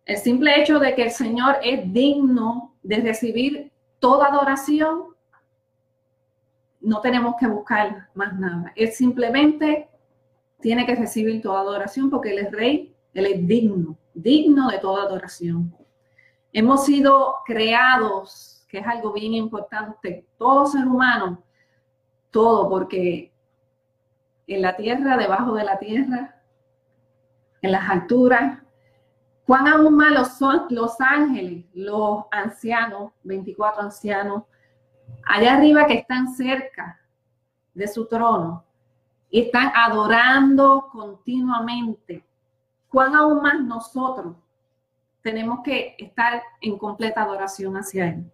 El 0.04 0.18
simple 0.18 0.60
hecho 0.60 0.78
de 0.78 0.94
que 0.94 1.04
el 1.04 1.10
Señor 1.10 1.56
es 1.62 1.90
digno 1.94 2.74
de 2.82 2.96
recibir 2.96 3.72
toda 3.98 4.26
adoración 4.26 5.04
no 6.82 7.00
tenemos 7.00 7.36
que 7.40 7.46
buscar 7.46 8.10
más 8.12 8.38
nada. 8.38 8.70
Él 8.76 8.92
simplemente 8.92 9.88
tiene 10.60 10.84
que 10.84 10.94
recibir 10.94 11.40
toda 11.40 11.60
adoración 11.60 12.10
porque 12.10 12.32
Él 12.32 12.40
es 12.40 12.52
rey, 12.52 12.94
Él 13.14 13.24
es 13.24 13.46
digno, 13.46 13.96
digno 14.12 14.68
de 14.68 14.78
toda 14.78 15.04
adoración. 15.04 15.74
Hemos 16.52 16.84
sido 16.84 17.36
creados, 17.46 18.66
que 18.68 18.80
es 18.80 18.86
algo 18.86 19.14
bien 19.14 19.32
importante, 19.32 20.26
todo 20.36 20.66
ser 20.66 20.86
humano, 20.86 21.42
todo, 22.30 22.68
porque 22.68 23.32
en 24.46 24.60
la 24.60 24.76
tierra, 24.76 25.16
debajo 25.16 25.54
de 25.54 25.64
la 25.64 25.78
tierra, 25.78 26.37
en 27.62 27.72
las 27.72 27.88
alturas, 27.88 28.62
cuán 29.46 29.66
aún 29.66 29.96
más 29.96 30.36
son 30.36 30.66
los 30.70 31.00
ángeles, 31.00 31.64
los 31.74 32.24
ancianos, 32.30 33.12
24 33.24 33.82
ancianos, 33.82 34.44
allá 35.24 35.54
arriba 35.54 35.86
que 35.86 35.94
están 35.94 36.34
cerca 36.34 37.00
de 37.74 37.88
su 37.88 38.06
trono 38.06 38.64
y 39.30 39.42
están 39.42 39.72
adorando 39.74 40.88
continuamente, 40.92 42.24
cuán 42.88 43.14
aún 43.14 43.42
más 43.42 43.60
nosotros 43.60 44.36
tenemos 45.22 45.60
que 45.62 45.94
estar 45.98 46.42
en 46.60 46.78
completa 46.78 47.22
adoración 47.22 47.76
hacia 47.76 48.08
Él, 48.08 48.30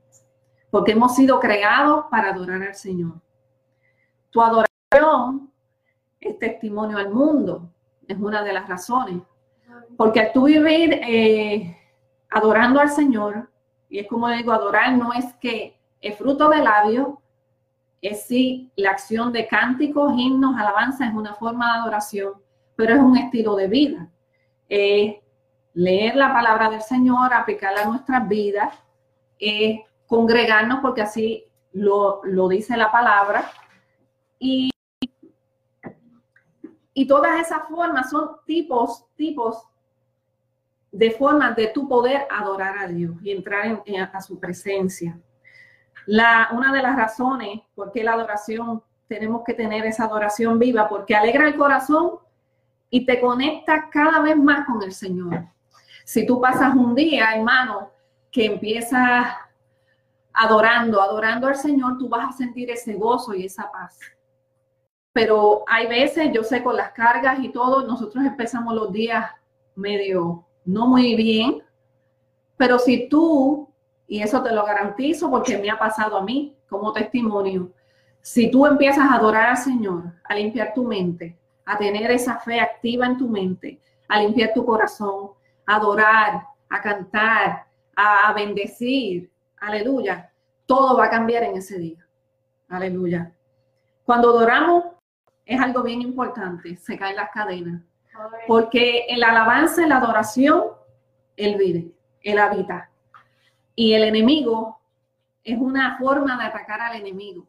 porque 0.70 0.92
hemos 0.92 1.14
sido 1.14 1.40
creados 1.40 2.06
para 2.10 2.30
adorar 2.30 2.62
al 2.62 2.74
Señor. 2.74 3.20
Tu 4.30 4.40
adoración 4.40 5.50
es 6.20 6.38
testimonio 6.38 6.98
al 6.98 7.10
mundo, 7.10 7.70
es 8.08 8.18
una 8.18 8.42
de 8.42 8.52
las 8.52 8.68
razones, 8.68 9.22
porque 9.96 10.30
tú 10.32 10.44
vivir 10.44 11.00
eh, 11.02 11.76
adorando 12.30 12.80
al 12.80 12.90
Señor, 12.90 13.50
y 13.88 13.98
es 13.98 14.08
como 14.08 14.28
digo, 14.28 14.52
adorar 14.52 14.92
no 14.94 15.12
es 15.12 15.34
que 15.34 15.78
el 16.00 16.12
fruto 16.14 16.48
del 16.48 16.64
labio 16.64 17.20
es 18.02 18.26
sí 18.26 18.70
la 18.76 18.90
acción 18.90 19.32
de 19.32 19.46
cánticos, 19.46 20.12
himnos, 20.16 20.56
alabanza, 20.58 21.06
es 21.06 21.14
una 21.14 21.34
forma 21.34 21.72
de 21.72 21.80
adoración, 21.80 22.34
pero 22.76 22.94
es 22.94 23.00
un 23.00 23.16
estilo 23.16 23.56
de 23.56 23.68
vida. 23.68 24.08
leer 24.68 26.16
la 26.16 26.32
palabra 26.32 26.70
del 26.70 26.82
Señor, 26.82 27.32
aplicarla 27.32 27.82
a 27.82 27.86
nuestras 27.86 28.28
vidas, 28.28 28.74
congregarnos 30.06 30.80
porque 30.80 31.02
así 31.02 31.44
lo, 31.74 32.48
dice 32.48 32.76
la 32.76 32.90
palabra. 32.90 33.50
Y, 34.38 34.70
y 36.94 37.06
todas 37.06 37.40
esas 37.40 37.68
formas 37.68 38.08
son 38.08 38.36
tipos, 38.46 39.04
tipos 39.16 39.66
de 40.92 41.10
formas 41.10 41.56
de 41.56 41.66
tu 41.66 41.88
poder 41.88 42.26
adorar 42.30 42.78
a 42.78 42.86
Dios 42.86 43.16
y 43.20 43.32
entrar 43.32 43.82
a 44.12 44.20
su 44.20 44.38
presencia. 44.38 45.18
La, 46.06 46.50
una 46.52 46.72
de 46.72 46.80
las 46.80 46.94
razones 46.94 47.62
por 47.74 47.90
qué 47.90 48.04
la 48.04 48.12
adoración, 48.12 48.80
tenemos 49.08 49.42
que 49.44 49.54
tener 49.54 49.84
esa 49.84 50.04
adoración 50.04 50.58
viva, 50.58 50.88
porque 50.88 51.16
alegra 51.16 51.48
el 51.48 51.56
corazón 51.56 52.12
y 52.90 53.04
te 53.04 53.20
conecta 53.20 53.90
cada 53.90 54.20
vez 54.20 54.36
más 54.36 54.64
con 54.66 54.80
el 54.82 54.92
Señor. 54.92 55.46
Si 56.04 56.24
tú 56.24 56.40
pasas 56.40 56.74
un 56.74 56.94
día, 56.94 57.34
hermano, 57.34 57.90
que 58.30 58.46
empiezas 58.46 59.26
adorando, 60.32 61.02
adorando 61.02 61.48
al 61.48 61.56
Señor, 61.56 61.98
tú 61.98 62.08
vas 62.08 62.28
a 62.28 62.38
sentir 62.38 62.70
ese 62.70 62.94
gozo 62.94 63.34
y 63.34 63.46
esa 63.46 63.70
paz. 63.70 63.98
Pero 65.14 65.64
hay 65.66 65.86
veces, 65.86 66.30
yo 66.34 66.42
sé, 66.42 66.62
con 66.62 66.76
las 66.76 66.90
cargas 66.90 67.38
y 67.42 67.48
todo, 67.48 67.86
nosotros 67.86 68.22
empezamos 68.22 68.74
los 68.74 68.92
días 68.92 69.30
medio 69.74 70.44
no 70.66 70.86
muy 70.86 71.14
bien, 71.14 71.62
pero 72.56 72.78
si 72.78 73.08
tú 73.08 73.68
y 74.06 74.22
eso 74.22 74.42
te 74.42 74.52
lo 74.52 74.64
garantizo 74.64 75.30
porque 75.30 75.58
me 75.58 75.70
ha 75.70 75.78
pasado 75.78 76.18
a 76.18 76.22
mí 76.22 76.56
como 76.68 76.92
testimonio. 76.92 77.70
Si 78.20 78.50
tú 78.50 78.66
empiezas 78.66 79.10
a 79.10 79.14
adorar 79.14 79.50
al 79.50 79.56
Señor, 79.56 80.04
a 80.24 80.34
limpiar 80.34 80.72
tu 80.74 80.84
mente, 80.84 81.36
a 81.64 81.76
tener 81.78 82.10
esa 82.10 82.38
fe 82.38 82.60
activa 82.60 83.06
en 83.06 83.18
tu 83.18 83.28
mente, 83.28 83.80
a 84.08 84.20
limpiar 84.20 84.52
tu 84.54 84.64
corazón, 84.64 85.30
a 85.66 85.76
adorar, 85.76 86.46
a 86.68 86.80
cantar, 86.80 87.66
a 87.96 88.32
bendecir, 88.34 89.30
aleluya, 89.58 90.30
todo 90.66 90.96
va 90.96 91.06
a 91.06 91.10
cambiar 91.10 91.42
en 91.44 91.56
ese 91.56 91.78
día. 91.78 92.06
Aleluya. 92.68 93.32
Cuando 94.04 94.30
adoramos 94.30 94.84
es 95.46 95.60
algo 95.60 95.82
bien 95.82 96.00
importante, 96.00 96.76
se 96.76 96.98
caen 96.98 97.16
las 97.16 97.30
cadenas. 97.30 97.82
Porque 98.46 99.06
el 99.08 99.22
alabanza 99.24 99.86
la 99.86 99.96
adoración, 99.96 100.64
Él 101.36 101.56
vive, 101.56 101.90
Él 102.22 102.38
habita. 102.38 102.90
Y 103.74 103.92
el 103.94 104.04
enemigo 104.04 104.78
es 105.42 105.58
una 105.58 105.98
forma 105.98 106.38
de 106.38 106.44
atacar 106.44 106.80
al 106.80 106.96
enemigo. 106.96 107.46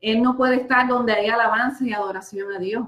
Él 0.00 0.22
no 0.22 0.36
puede 0.36 0.56
estar 0.56 0.86
donde 0.86 1.12
hay 1.12 1.28
alabanza 1.28 1.84
y 1.84 1.92
adoración 1.92 2.52
a 2.52 2.58
Dios. 2.58 2.86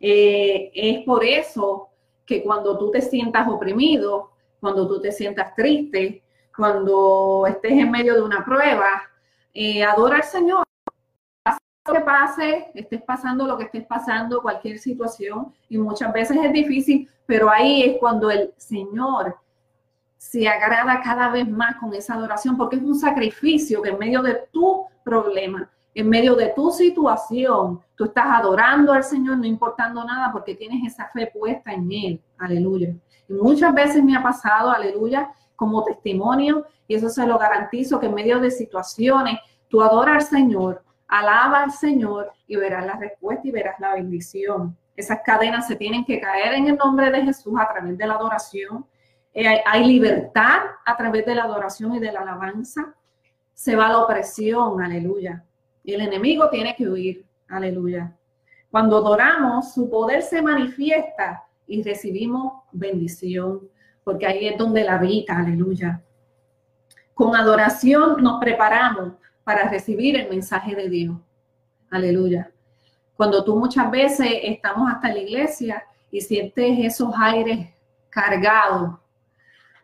Eh, 0.00 0.70
es 0.74 1.04
por 1.04 1.24
eso 1.24 1.88
que 2.24 2.42
cuando 2.42 2.78
tú 2.78 2.90
te 2.90 3.00
sientas 3.00 3.48
oprimido, 3.48 4.32
cuando 4.60 4.86
tú 4.86 5.00
te 5.00 5.10
sientas 5.10 5.54
triste, 5.54 6.22
cuando 6.54 7.46
estés 7.46 7.72
en 7.72 7.90
medio 7.90 8.14
de 8.14 8.22
una 8.22 8.44
prueba, 8.44 9.02
eh, 9.54 9.82
adora 9.82 10.16
al 10.16 10.24
Señor. 10.24 10.67
Que 11.92 12.00
pase, 12.00 12.70
estés 12.74 13.02
pasando 13.02 13.46
lo 13.46 13.56
que 13.56 13.64
estés 13.64 13.86
pasando, 13.86 14.42
cualquier 14.42 14.78
situación, 14.78 15.52
y 15.68 15.78
muchas 15.78 16.12
veces 16.12 16.36
es 16.42 16.52
difícil, 16.52 17.08
pero 17.26 17.50
ahí 17.50 17.82
es 17.82 17.98
cuando 17.98 18.30
el 18.30 18.52
Señor 18.56 19.36
se 20.16 20.48
agrada 20.48 21.00
cada 21.00 21.30
vez 21.30 21.48
más 21.48 21.76
con 21.76 21.94
esa 21.94 22.14
adoración, 22.14 22.56
porque 22.56 22.76
es 22.76 22.82
un 22.82 22.98
sacrificio 22.98 23.80
que 23.80 23.90
en 23.90 23.98
medio 23.98 24.22
de 24.22 24.34
tu 24.52 24.84
problema, 25.04 25.70
en 25.94 26.08
medio 26.08 26.34
de 26.34 26.48
tu 26.48 26.70
situación, 26.70 27.80
tú 27.96 28.04
estás 28.04 28.26
adorando 28.26 28.92
al 28.92 29.04
Señor, 29.04 29.38
no 29.38 29.46
importando 29.46 30.04
nada, 30.04 30.30
porque 30.30 30.54
tienes 30.54 30.92
esa 30.92 31.08
fe 31.08 31.30
puesta 31.32 31.72
en 31.72 31.90
Él. 31.90 32.22
Aleluya. 32.36 32.94
Y 33.28 33.32
muchas 33.32 33.72
veces 33.74 34.02
me 34.04 34.16
ha 34.16 34.22
pasado, 34.22 34.70
aleluya, 34.70 35.30
como 35.56 35.84
testimonio, 35.84 36.66
y 36.86 36.94
eso 36.94 37.08
se 37.08 37.26
lo 37.26 37.38
garantizo, 37.38 37.98
que 37.98 38.06
en 38.06 38.14
medio 38.14 38.38
de 38.40 38.50
situaciones 38.50 39.38
tú 39.68 39.82
adoras 39.82 40.16
al 40.16 40.22
Señor, 40.22 40.82
alaba 41.08 41.64
al 41.64 41.72
Señor 41.72 42.30
y 42.46 42.56
verás 42.56 42.86
la 42.86 42.96
respuesta 42.96 43.48
y 43.48 43.50
verás 43.50 43.80
la 43.80 43.94
bendición. 43.94 44.76
Esas 44.94 45.20
cadenas 45.24 45.66
se 45.66 45.76
tienen 45.76 46.04
que 46.04 46.20
caer 46.20 46.54
en 46.54 46.68
el 46.68 46.76
nombre 46.76 47.10
de 47.10 47.22
Jesús 47.22 47.54
a 47.58 47.68
través 47.68 47.96
de 47.96 48.06
la 48.06 48.14
adoración. 48.14 48.86
Eh, 49.32 49.62
hay 49.64 49.84
libertad 49.86 50.60
a 50.84 50.96
través 50.96 51.24
de 51.24 51.34
la 51.34 51.44
adoración 51.44 51.94
y 51.94 51.98
de 51.98 52.12
la 52.12 52.20
alabanza. 52.20 52.94
Se 53.54 53.74
va 53.74 53.88
la 53.88 53.98
opresión, 53.98 54.80
aleluya. 54.82 55.44
Y 55.82 55.94
el 55.94 56.02
enemigo 56.02 56.50
tiene 56.50 56.76
que 56.76 56.88
huir, 56.88 57.24
aleluya. 57.48 58.12
Cuando 58.70 58.98
adoramos, 58.98 59.72
su 59.72 59.88
poder 59.88 60.22
se 60.22 60.42
manifiesta 60.42 61.44
y 61.66 61.82
recibimos 61.82 62.64
bendición 62.72 63.68
porque 64.08 64.26
ahí 64.26 64.48
es 64.48 64.56
donde 64.56 64.84
la 64.84 64.94
habita, 64.94 65.36
aleluya. 65.36 66.02
Con 67.12 67.36
adoración 67.36 68.22
nos 68.22 68.40
preparamos 68.40 69.12
para 69.48 69.66
recibir 69.66 70.14
el 70.14 70.28
mensaje 70.28 70.74
de 70.74 70.90
Dios, 70.90 71.16
aleluya. 71.88 72.50
Cuando 73.16 73.42
tú 73.42 73.56
muchas 73.56 73.90
veces 73.90 74.28
estamos 74.42 74.92
hasta 74.92 75.08
la 75.08 75.20
iglesia 75.20 75.82
y 76.10 76.20
sientes 76.20 76.78
esos 76.80 77.14
aires 77.16 77.66
cargados 78.10 78.98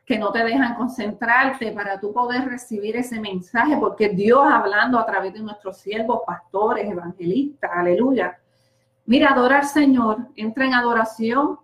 que 0.05 0.19
no 0.19 0.31
te 0.33 0.45
dejan 0.45 0.75
concentrarte 0.75 1.73
para 1.73 1.99
tú 1.99 2.13
poder 2.13 2.45
recibir 2.45 2.95
ese 2.95 3.19
mensaje, 3.19 3.75
porque 3.79 4.11
Dios 4.11 4.43
hablando 4.47 4.99
a 4.99 5.07
través 5.07 5.33
de 5.33 5.41
nuestros 5.41 5.79
siervos, 5.79 6.21
pastores, 6.27 6.87
evangelistas, 6.87 7.71
aleluya. 7.73 8.39
Mira, 9.07 9.31
adorar 9.31 9.63
al 9.63 9.67
Señor, 9.67 10.29
entra 10.37 10.67
en 10.67 10.75
adoración 10.75 11.59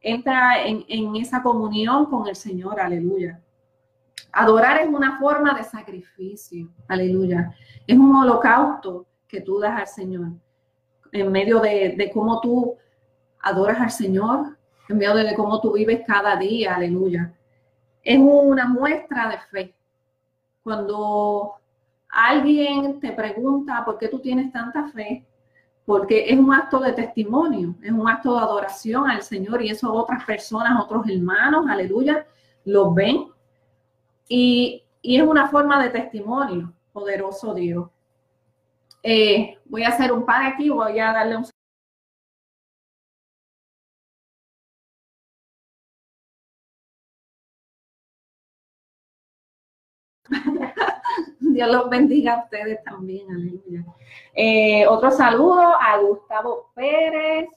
entra 0.00 0.64
en, 0.64 1.16
esa 1.16 1.42
comunión 1.42 2.06
con 2.06 2.28
el 2.28 2.36
Señor, 2.36 2.80
aleluya. 2.80 3.40
Adorar 4.32 4.80
es 4.80 4.88
una 4.88 5.18
forma 5.18 5.54
de 5.54 5.62
sacrificio, 5.62 6.68
aleluya. 6.88 7.54
Es 7.86 7.98
un 7.98 8.14
holocausto 8.16 9.06
que 9.28 9.42
tú 9.42 9.58
das 9.58 9.78
al 9.78 9.86
Señor, 9.86 10.28
en 11.12 11.30
medio 11.30 11.60
de, 11.60 11.94
de 11.96 12.10
cómo 12.10 12.40
tú 12.40 12.76
adoras 13.40 13.78
al 13.80 13.90
Señor, 13.90 14.56
en 14.88 14.98
medio 14.98 15.14
de 15.14 15.34
cómo 15.34 15.60
tú 15.60 15.72
vives 15.72 16.00
cada 16.06 16.36
día, 16.36 16.76
aleluya. 16.76 17.34
Es 18.02 18.18
una 18.18 18.66
muestra 18.66 19.28
de 19.28 19.38
fe. 19.50 19.74
Cuando 20.62 21.54
alguien 22.08 23.00
te 23.00 23.12
pregunta 23.12 23.84
por 23.84 23.98
qué 23.98 24.08
tú 24.08 24.18
tienes 24.20 24.52
tanta 24.52 24.88
fe, 24.88 25.26
porque 25.84 26.30
es 26.30 26.38
un 26.38 26.52
acto 26.52 26.78
de 26.78 26.92
testimonio, 26.92 27.74
es 27.82 27.90
un 27.90 28.08
acto 28.08 28.34
de 28.34 28.40
adoración 28.40 29.10
al 29.10 29.22
Señor 29.22 29.62
y 29.62 29.70
eso 29.70 29.92
otras 29.92 30.24
personas, 30.24 30.80
otros 30.80 31.08
hermanos, 31.08 31.66
aleluya, 31.68 32.24
lo 32.64 32.92
ven 32.92 33.31
y, 34.28 34.84
es 35.02 35.22
una 35.22 35.48
forma 35.48 35.82
de 35.82 35.90
testimonio, 35.90 36.72
poderoso 36.92 37.54
Dios. 37.54 37.90
Eh, 39.02 39.58
voy 39.64 39.82
a 39.82 39.88
hacer 39.88 40.12
un 40.12 40.24
par 40.24 40.44
aquí, 40.44 40.68
voy 40.70 40.98
a 41.00 41.12
darle 41.12 41.36
un 41.38 41.44
Dios 51.40 51.68
los 51.68 51.90
bendiga 51.90 52.34
a 52.34 52.44
ustedes 52.44 52.82
también, 52.84 53.30
aleluya. 53.30 53.84
Eh, 54.34 54.86
otro 54.86 55.10
saludo 55.10 55.60
a 55.60 55.98
Gustavo 55.98 56.70
Pérez 56.74 57.48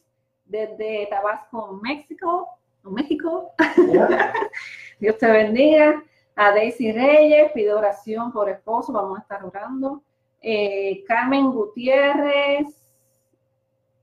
desde 0.46 1.08
Tabasco, 1.10 1.80
México. 1.82 2.50
México. 2.84 3.54
Dios 5.00 5.18
te 5.18 5.32
bendiga. 5.32 6.04
A 6.36 6.52
Daisy 6.52 6.92
Reyes, 6.92 7.52
pide 7.54 7.74
oración 7.74 8.32
por 8.32 8.50
esposo, 8.50 8.92
vamos 8.92 9.18
a 9.18 9.22
estar 9.22 9.44
orando. 9.46 10.04
Eh, 10.42 11.04
Carmen 11.08 11.50
Gutiérrez, 11.50 12.68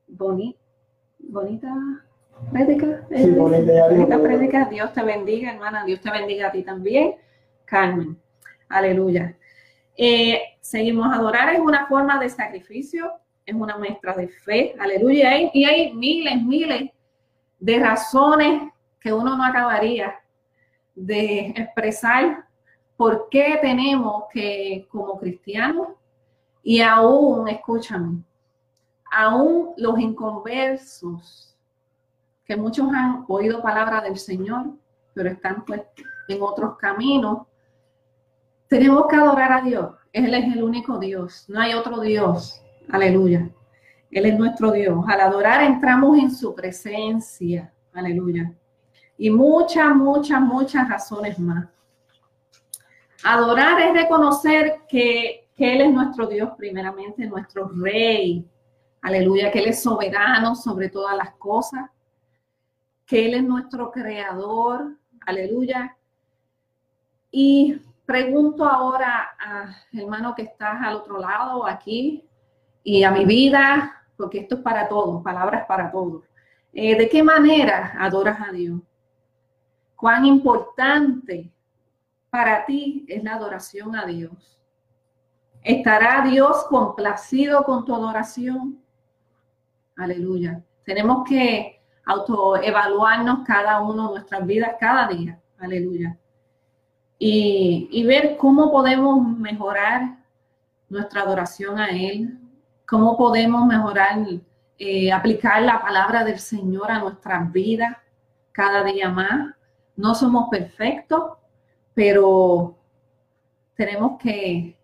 bonita, 0.09 0.59
bonita 1.19 1.69
prédica. 2.51 3.07
Sí, 3.11 3.31
bonita, 3.33 3.89
bonita 3.89 4.23
prédica. 4.23 4.65
Dios 4.65 4.93
te 4.95 5.03
bendiga, 5.03 5.53
hermana. 5.53 5.85
Dios 5.85 6.01
te 6.01 6.11
bendiga 6.11 6.49
a 6.49 6.53
ti 6.53 6.63
también. 6.63 7.17
Carmen. 7.67 8.19
Aleluya. 8.69 9.37
Eh, 9.97 10.41
seguimos 10.61 11.07
a 11.13 11.17
adorar, 11.17 11.55
es 11.55 11.61
una 11.61 11.87
forma 11.87 12.19
de 12.19 12.31
sacrificio, 12.31 13.13
es 13.45 13.55
una 13.55 13.77
muestra 13.77 14.15
de 14.15 14.29
fe, 14.29 14.75
aleluya. 14.79 15.51
Y 15.53 15.65
hay 15.65 15.93
miles, 15.93 16.43
miles 16.43 16.91
de 17.59 17.79
razones 17.79 18.63
que 18.99 19.13
uno 19.13 19.37
no 19.37 19.45
acabaría 19.45 20.22
de 20.95 21.49
expresar 21.57 22.47
por 22.97 23.29
qué 23.31 23.59
tenemos 23.61 24.25
que, 24.33 24.87
como 24.91 25.19
cristianos, 25.19 25.89
y 26.63 26.81
aún, 26.81 27.49
escúchame, 27.49 28.23
aún 29.11 29.73
los 29.77 29.99
inconversos, 29.99 31.57
que 32.45 32.57
muchos 32.57 32.93
han 32.93 33.25
oído 33.29 33.63
palabra 33.63 34.01
del 34.01 34.19
Señor, 34.19 34.67
pero 35.15 35.31
están 35.31 35.65
pues 35.65 35.83
en 36.29 36.43
otros 36.43 36.77
caminos, 36.77 37.47
tenemos 38.69 39.07
que 39.07 39.17
adorar 39.17 39.53
a 39.53 39.61
Dios. 39.63 39.95
Él 40.13 40.33
es 40.35 40.45
el 40.55 40.63
único 40.63 40.99
Dios. 40.99 41.45
No 41.49 41.61
hay 41.61 41.75
otro 41.75 42.01
Dios. 42.01 42.63
Aleluya. 42.89 43.49
Él 44.11 44.27
es 44.27 44.39
nuestro 44.39 44.73
Dios. 44.73 45.05
Al 45.09 45.21
adorar 45.21 45.63
entramos 45.63 46.19
en 46.19 46.31
su 46.31 46.55
presencia. 46.55 47.73
Aleluya. 47.93 48.53
Y 49.19 49.31
muchas, 49.31 49.95
muchas, 49.95 50.41
muchas 50.41 50.89
razones 50.89 51.39
más. 51.39 51.69
Adorar 53.25 53.81
es 53.81 53.93
reconocer 53.93 54.81
que, 54.89 55.49
Él 55.57 55.81
es 55.81 55.93
nuestro 55.93 56.27
Dios, 56.27 56.51
primeramente, 56.57 57.25
nuestro 57.27 57.71
Rey. 57.75 58.45
Aleluya, 59.01 59.51
que 59.51 59.61
Él 59.61 59.69
es 59.69 59.83
soberano 59.83 60.57
sobre 60.57 60.89
todas 60.89 61.17
las 61.17 61.31
cosas. 61.35 61.89
Que 63.07 63.27
Él 63.27 63.35
es 63.35 63.45
nuestro 63.45 63.93
creador. 63.93 64.97
Aleluya. 65.25 65.97
Y 67.31 67.81
pregunto 68.05 68.69
ahora 68.69 69.31
a 69.39 69.75
hermano 69.93 70.35
que 70.35 70.43
estás 70.43 70.83
al 70.83 70.97
otro 70.97 71.19
lado, 71.19 71.65
aquí, 71.65 72.25
y 72.83 73.05
a 73.05 73.11
mi 73.11 73.25
vida, 73.25 74.03
porque 74.17 74.41
esto 74.41 74.57
es 74.57 74.61
para 74.63 74.89
todos, 74.89 75.23
palabras 75.23 75.65
para 75.67 75.91
todos. 75.91 76.25
Eh, 76.73 76.97
¿De 76.97 77.09
qué 77.09 77.23
manera 77.23 77.95
adoras 77.99 78.39
a 78.41 78.51
Dios? 78.51 78.81
¿Cuán 80.03 80.27
importante 80.27 81.49
para 82.29 82.67
ti 82.67 83.07
es 83.07 83.23
la 83.23 83.37
adoración 83.37 83.95
a 83.95 84.05
Dios? 84.05 84.59
¿Estará 85.63 86.27
Dios 86.29 86.65
complacido 86.69 87.63
con 87.63 87.85
tu 87.85 87.95
adoración? 87.95 88.83
Aleluya. 89.97 90.61
Tenemos 90.85 91.23
que 91.29 91.81
autoevaluarnos 92.05 93.47
cada 93.47 93.81
uno 93.81 94.09
de 94.09 94.15
nuestras 94.15 94.45
vidas 94.45 94.73
cada 94.81 95.07
día. 95.07 95.41
Aleluya 95.59 96.19
y, 97.25 98.05
ver 98.05 98.37
cómo 98.37 98.73
podemos 98.73 99.25
mejorar 99.39 100.17
nuestra 100.89 101.23
adoración 101.23 101.79
a 101.79 101.91
Él, 101.91 102.37
cómo 102.85 103.17
podemos 103.17 103.65
mejorar, 103.65 104.19
eh, 104.77 105.13
aplicar 105.13 105.63
la 105.63 105.81
palabra 105.81 106.25
del 106.25 106.41
Señor 106.41 106.91
a 106.91 106.99
nuestras 106.99 107.53
vidas 107.53 107.97
cada 108.51 108.83
día 108.83 109.09
más. 109.09 109.55
No 109.97 110.15
somos 110.15 110.49
perfectos, 110.51 111.33
pero 111.95 112.77
tenemos 113.75 114.19
que, 114.21 114.77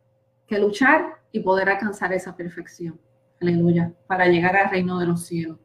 luchar 0.50 1.18
y 1.30 1.40
poder 1.40 1.68
alcanzar 1.68 2.12
esa 2.12 2.34
perfección. 2.34 2.98
Aleluya, 3.40 3.92
para 4.06 4.26
llegar 4.26 4.56
al 4.56 4.70
reino 4.70 4.98
de 4.98 5.06
los 5.06 5.26
cielos. 5.26 5.58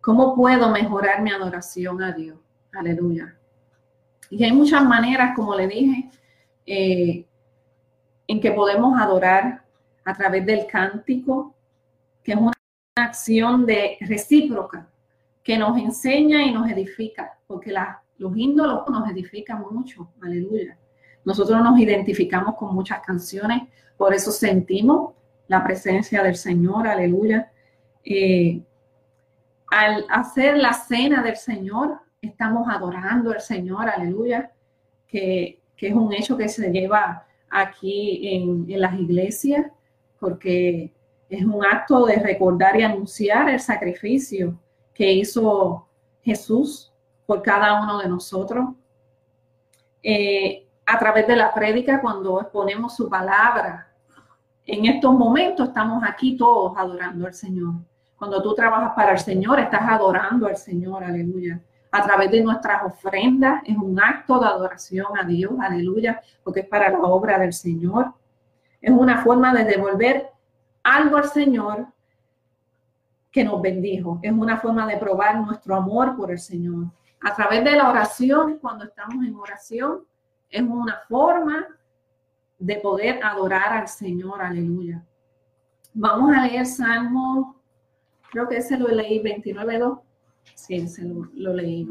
¿Cómo 0.00 0.34
puedo 0.34 0.70
mejorar 0.70 1.22
mi 1.22 1.30
adoración 1.30 2.02
a 2.02 2.12
Dios? 2.12 2.38
Aleluya. 2.72 3.36
Y 4.28 4.44
hay 4.44 4.52
muchas 4.52 4.84
maneras, 4.84 5.34
como 5.34 5.54
le 5.54 5.66
dije, 5.66 6.10
eh, 6.66 7.26
en 8.26 8.40
que 8.40 8.52
podemos 8.52 9.00
adorar 9.00 9.64
a 10.04 10.14
través 10.14 10.44
del 10.46 10.66
cántico, 10.66 11.54
que 12.22 12.32
es 12.32 12.38
una 12.38 12.52
acción 12.96 13.66
de 13.66 13.96
recíproca, 14.00 14.88
que 15.42 15.56
nos 15.58 15.78
enseña 15.78 16.44
y 16.44 16.52
nos 16.52 16.70
edifica, 16.70 17.38
porque 17.46 17.72
los 18.20 18.36
índolos 18.36 18.82
nos 18.90 19.10
edifican 19.10 19.64
mucho, 19.70 20.12
aleluya. 20.20 20.76
Nosotros 21.24 21.58
nos 21.62 21.80
identificamos 21.80 22.54
con 22.54 22.74
muchas 22.74 23.00
canciones, 23.00 23.62
por 23.96 24.12
eso 24.12 24.30
sentimos 24.30 25.14
la 25.48 25.64
presencia 25.64 26.22
del 26.22 26.36
Señor, 26.36 26.86
aleluya. 26.86 27.50
Eh, 28.04 28.60
al 29.68 30.04
hacer 30.10 30.58
la 30.58 30.74
cena 30.74 31.22
del 31.22 31.36
Señor, 31.36 31.98
estamos 32.20 32.68
adorando 32.68 33.32
al 33.32 33.40
Señor, 33.40 33.88
aleluya, 33.88 34.52
que, 35.08 35.58
es 35.78 35.94
un 35.94 36.12
hecho 36.12 36.36
que 36.36 36.50
se 36.50 36.70
lleva 36.70 37.26
aquí 37.48 38.34
en, 38.34 38.70
en 38.70 38.80
las 38.82 39.00
iglesias, 39.00 39.66
porque 40.18 40.92
es 41.30 41.42
un 41.42 41.64
acto 41.64 42.04
de 42.04 42.16
recordar 42.16 42.78
y 42.78 42.82
anunciar 42.82 43.48
el 43.48 43.60
sacrificio 43.60 44.60
que 44.92 45.10
hizo 45.10 45.88
Jesús 46.20 46.89
por 47.30 47.42
cada 47.42 47.80
uno 47.80 47.98
de 47.98 48.08
nosotros. 48.08 48.70
Eh, 50.02 50.66
a 50.84 50.98
través 50.98 51.28
de 51.28 51.36
la 51.36 51.54
prédica, 51.54 52.00
cuando 52.00 52.40
exponemos 52.40 52.96
su 52.96 53.08
palabra, 53.08 53.86
en 54.66 54.86
estos 54.86 55.14
momentos 55.14 55.68
estamos 55.68 56.02
aquí 56.04 56.36
todos 56.36 56.76
adorando 56.76 57.28
al 57.28 57.32
Señor. 57.32 57.74
Cuando 58.16 58.42
tú 58.42 58.52
trabajas 58.52 58.94
para 58.96 59.12
el 59.12 59.20
Señor, 59.20 59.60
estás 59.60 59.82
adorando 59.82 60.48
al 60.48 60.56
Señor, 60.56 61.04
aleluya. 61.04 61.60
A 61.92 62.02
través 62.02 62.32
de 62.32 62.42
nuestras 62.42 62.82
ofrendas 62.82 63.62
es 63.64 63.76
un 63.76 64.00
acto 64.00 64.40
de 64.40 64.46
adoración 64.46 65.16
a 65.16 65.22
Dios, 65.22 65.52
aleluya, 65.60 66.20
porque 66.42 66.60
es 66.60 66.66
para 66.66 66.90
la 66.90 66.98
obra 66.98 67.38
del 67.38 67.52
Señor. 67.52 68.12
Es 68.80 68.90
una 68.90 69.22
forma 69.22 69.54
de 69.54 69.62
devolver 69.62 70.32
algo 70.82 71.16
al 71.16 71.28
Señor 71.28 71.86
que 73.30 73.44
nos 73.44 73.62
bendijo. 73.62 74.18
Es 74.20 74.32
una 74.32 74.56
forma 74.56 74.84
de 74.88 74.96
probar 74.96 75.38
nuestro 75.38 75.76
amor 75.76 76.16
por 76.16 76.32
el 76.32 76.40
Señor. 76.40 76.86
A 77.22 77.34
través 77.34 77.64
de 77.64 77.72
la 77.72 77.90
oración, 77.90 78.58
cuando 78.58 78.84
estamos 78.84 79.24
en 79.24 79.34
oración, 79.34 80.04
es 80.48 80.62
una 80.62 81.00
forma 81.08 81.66
de 82.58 82.76
poder 82.76 83.22
adorar 83.22 83.72
al 83.72 83.88
Señor. 83.88 84.42
Aleluya. 84.42 85.04
Vamos 85.92 86.34
a 86.36 86.46
leer 86.46 86.66
Salmo, 86.66 87.56
creo 88.30 88.48
que 88.48 88.58
ese 88.58 88.78
lo 88.78 88.88
leí 88.88 89.20
29.2. 89.22 90.00
Sí, 90.54 90.76
ese 90.76 91.04
lo, 91.04 91.54
leí. 91.54 91.88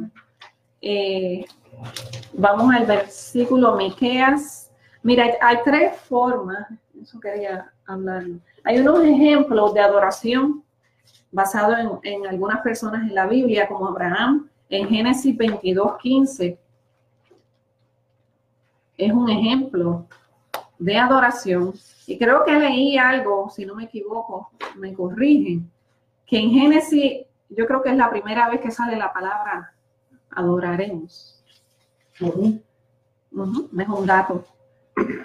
Eh, 0.81 1.45
vamos 2.33 2.73
al 2.73 2.85
versículo 2.85 3.75
Miqueas. 3.75 4.71
Mira, 5.03 5.25
hay 5.41 5.57
tres 5.63 5.97
formas, 6.01 6.67
eso 7.01 7.19
quería 7.19 7.71
hablar. 7.85 8.23
Hay 8.63 8.79
unos 8.79 9.03
ejemplos 9.03 9.73
de 9.73 9.81
adoración 9.81 10.63
basados 11.31 11.77
en, 12.03 12.25
algunas 12.27 12.61
personas 12.61 13.03
en 13.03 13.15
la 13.15 13.27
Biblia, 13.27 13.67
como 13.67 13.87
Abraham, 13.87 14.49
en 14.69 14.87
Génesis 14.87 15.35
22, 15.35 15.97
15. 15.97 16.59
Es 18.97 19.11
un 19.11 19.29
ejemplo 19.29 20.05
de 20.77 20.97
adoración. 20.97 21.73
Y 22.05 22.17
creo 22.17 22.43
que 22.45 22.53
leí 22.53 22.97
algo, 22.97 23.49
si 23.49 23.65
no 23.65 23.75
me 23.75 23.85
equivoco, 23.85 24.51
me 24.75 24.93
corrigen, 24.93 25.69
que 26.25 26.37
en 26.37 26.51
Génesis, 26.51 27.25
yo 27.49 27.65
creo 27.65 27.81
que 27.81 27.89
es 27.89 27.97
la 27.97 28.09
primera 28.09 28.49
vez 28.49 28.61
que 28.61 28.71
sale 28.71 28.95
la 28.95 29.11
palabra 29.11 29.73
adoraremos. 30.31 31.43
Es 32.19 32.33
un 32.35 32.61
dato. 34.05 34.45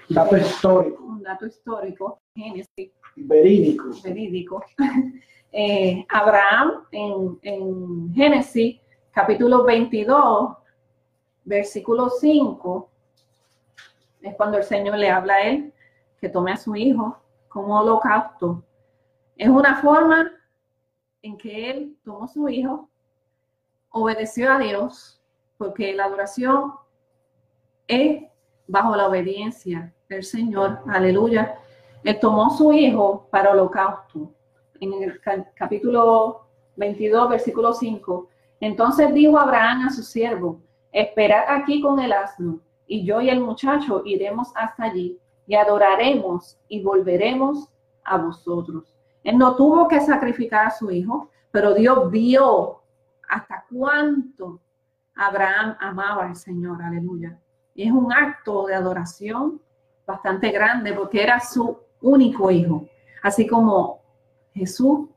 Dato 0.08 0.36
histórico. 0.36 1.02
Un 1.02 1.22
dato 1.22 1.46
histórico, 1.46 2.20
Génesis. 2.34 2.90
Verídico. 3.16 3.84
Verídico. 4.02 4.64
Eh, 5.56 6.04
Abraham 6.08 6.82
en, 6.90 7.38
en 7.42 8.12
Génesis 8.12 8.80
capítulo 9.14 9.62
22, 9.62 10.56
versículo 11.44 12.10
5, 12.10 12.90
es 14.22 14.34
cuando 14.34 14.58
el 14.58 14.64
Señor 14.64 14.98
le 14.98 15.08
habla 15.08 15.34
a 15.34 15.42
él 15.42 15.72
que 16.20 16.28
tome 16.28 16.50
a 16.50 16.56
su 16.56 16.74
hijo 16.74 17.16
como 17.48 17.78
holocausto. 17.78 18.64
Es 19.36 19.48
una 19.48 19.80
forma 19.80 20.32
en 21.22 21.38
que 21.38 21.70
él 21.70 21.96
tomó 22.04 22.24
a 22.24 22.28
su 22.28 22.48
hijo, 22.48 22.88
obedeció 23.90 24.50
a 24.50 24.58
Dios, 24.58 25.22
porque 25.58 25.94
la 25.94 26.06
adoración 26.06 26.72
es 27.86 28.24
bajo 28.66 28.96
la 28.96 29.06
obediencia 29.06 29.94
del 30.08 30.24
Señor. 30.24 30.80
Aleluya. 30.88 31.56
Él 32.02 32.18
tomó 32.18 32.46
a 32.46 32.56
su 32.56 32.72
hijo 32.72 33.28
para 33.30 33.52
holocausto 33.52 34.32
en 34.80 34.92
el 35.04 35.20
capítulo 35.54 36.48
22, 36.74 37.28
versículo 37.28 37.72
5. 37.72 38.30
Entonces 38.64 39.12
dijo 39.12 39.38
Abraham 39.38 39.88
a 39.88 39.90
su 39.90 40.02
siervo, 40.02 40.58
esperad 40.90 41.44
aquí 41.48 41.82
con 41.82 42.00
el 42.00 42.14
asno, 42.14 42.60
y 42.86 43.04
yo 43.04 43.20
y 43.20 43.28
el 43.28 43.38
muchacho 43.38 44.00
iremos 44.06 44.52
hasta 44.54 44.84
allí 44.84 45.20
y 45.46 45.54
adoraremos 45.54 46.58
y 46.68 46.82
volveremos 46.82 47.68
a 48.04 48.16
vosotros. 48.16 48.96
Él 49.22 49.36
no 49.36 49.54
tuvo 49.54 49.86
que 49.86 50.00
sacrificar 50.00 50.68
a 50.68 50.70
su 50.70 50.90
hijo, 50.90 51.28
pero 51.50 51.74
Dios 51.74 52.10
vio 52.10 52.80
hasta 53.28 53.66
cuánto 53.70 54.62
Abraham 55.14 55.76
amaba 55.78 56.24
al 56.24 56.36
Señor, 56.36 56.82
aleluya. 56.82 57.38
Y 57.74 57.86
es 57.86 57.92
un 57.92 58.10
acto 58.14 58.64
de 58.64 58.76
adoración 58.76 59.60
bastante 60.06 60.50
grande 60.50 60.94
porque 60.94 61.22
era 61.22 61.38
su 61.38 61.80
único 62.00 62.50
hijo. 62.50 62.86
Así 63.22 63.46
como 63.46 64.00
Jesús 64.54 65.10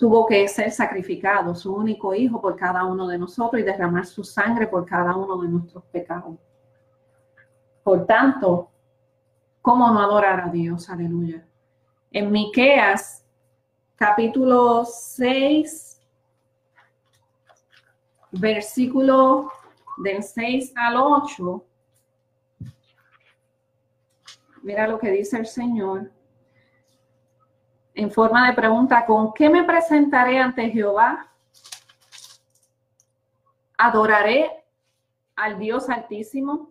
tuvo 0.00 0.24
que 0.24 0.48
ser 0.48 0.70
sacrificado, 0.70 1.54
su 1.54 1.74
único 1.74 2.14
hijo, 2.14 2.40
por 2.40 2.56
cada 2.56 2.86
uno 2.86 3.06
de 3.06 3.18
nosotros 3.18 3.60
y 3.60 3.64
derramar 3.66 4.06
su 4.06 4.24
sangre 4.24 4.66
por 4.66 4.86
cada 4.86 5.14
uno 5.14 5.36
de 5.42 5.48
nuestros 5.48 5.84
pecados. 5.84 6.38
Por 7.84 8.06
tanto, 8.06 8.70
¿cómo 9.60 9.90
no 9.90 10.00
adorar 10.00 10.40
a 10.40 10.48
Dios? 10.48 10.88
Aleluya. 10.88 11.46
En 12.10 12.32
Miqueas, 12.32 13.26
capítulo 13.94 14.86
6, 14.86 16.00
versículo 18.30 19.52
del 19.98 20.22
6 20.22 20.72
al 20.76 20.96
8, 20.96 21.64
mira 24.62 24.88
lo 24.88 24.98
que 24.98 25.10
dice 25.10 25.36
el 25.36 25.46
Señor 25.46 26.10
en 27.94 28.10
forma 28.10 28.48
de 28.48 28.54
pregunta, 28.54 29.04
¿con 29.04 29.32
qué 29.32 29.48
me 29.48 29.64
presentaré 29.64 30.38
ante 30.38 30.70
Jehová? 30.70 31.26
¿Adoraré 33.76 34.50
al 35.36 35.58
Dios 35.58 35.88
Altísimo? 35.88 36.70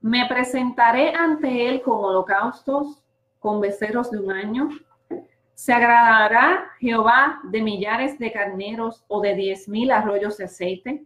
¿Me 0.00 0.26
presentaré 0.28 1.14
ante 1.14 1.68
Él 1.68 1.82
con 1.82 2.04
holocaustos, 2.04 3.02
con 3.40 3.60
becerros 3.60 4.10
de 4.10 4.18
un 4.18 4.30
año? 4.30 4.68
¿Se 5.54 5.72
agradará 5.72 6.70
Jehová 6.78 7.40
de 7.44 7.62
millares 7.62 8.18
de 8.18 8.30
carneros 8.30 9.04
o 9.08 9.20
de 9.20 9.34
diez 9.34 9.68
mil 9.68 9.90
arroyos 9.90 10.36
de 10.36 10.44
aceite? 10.44 11.04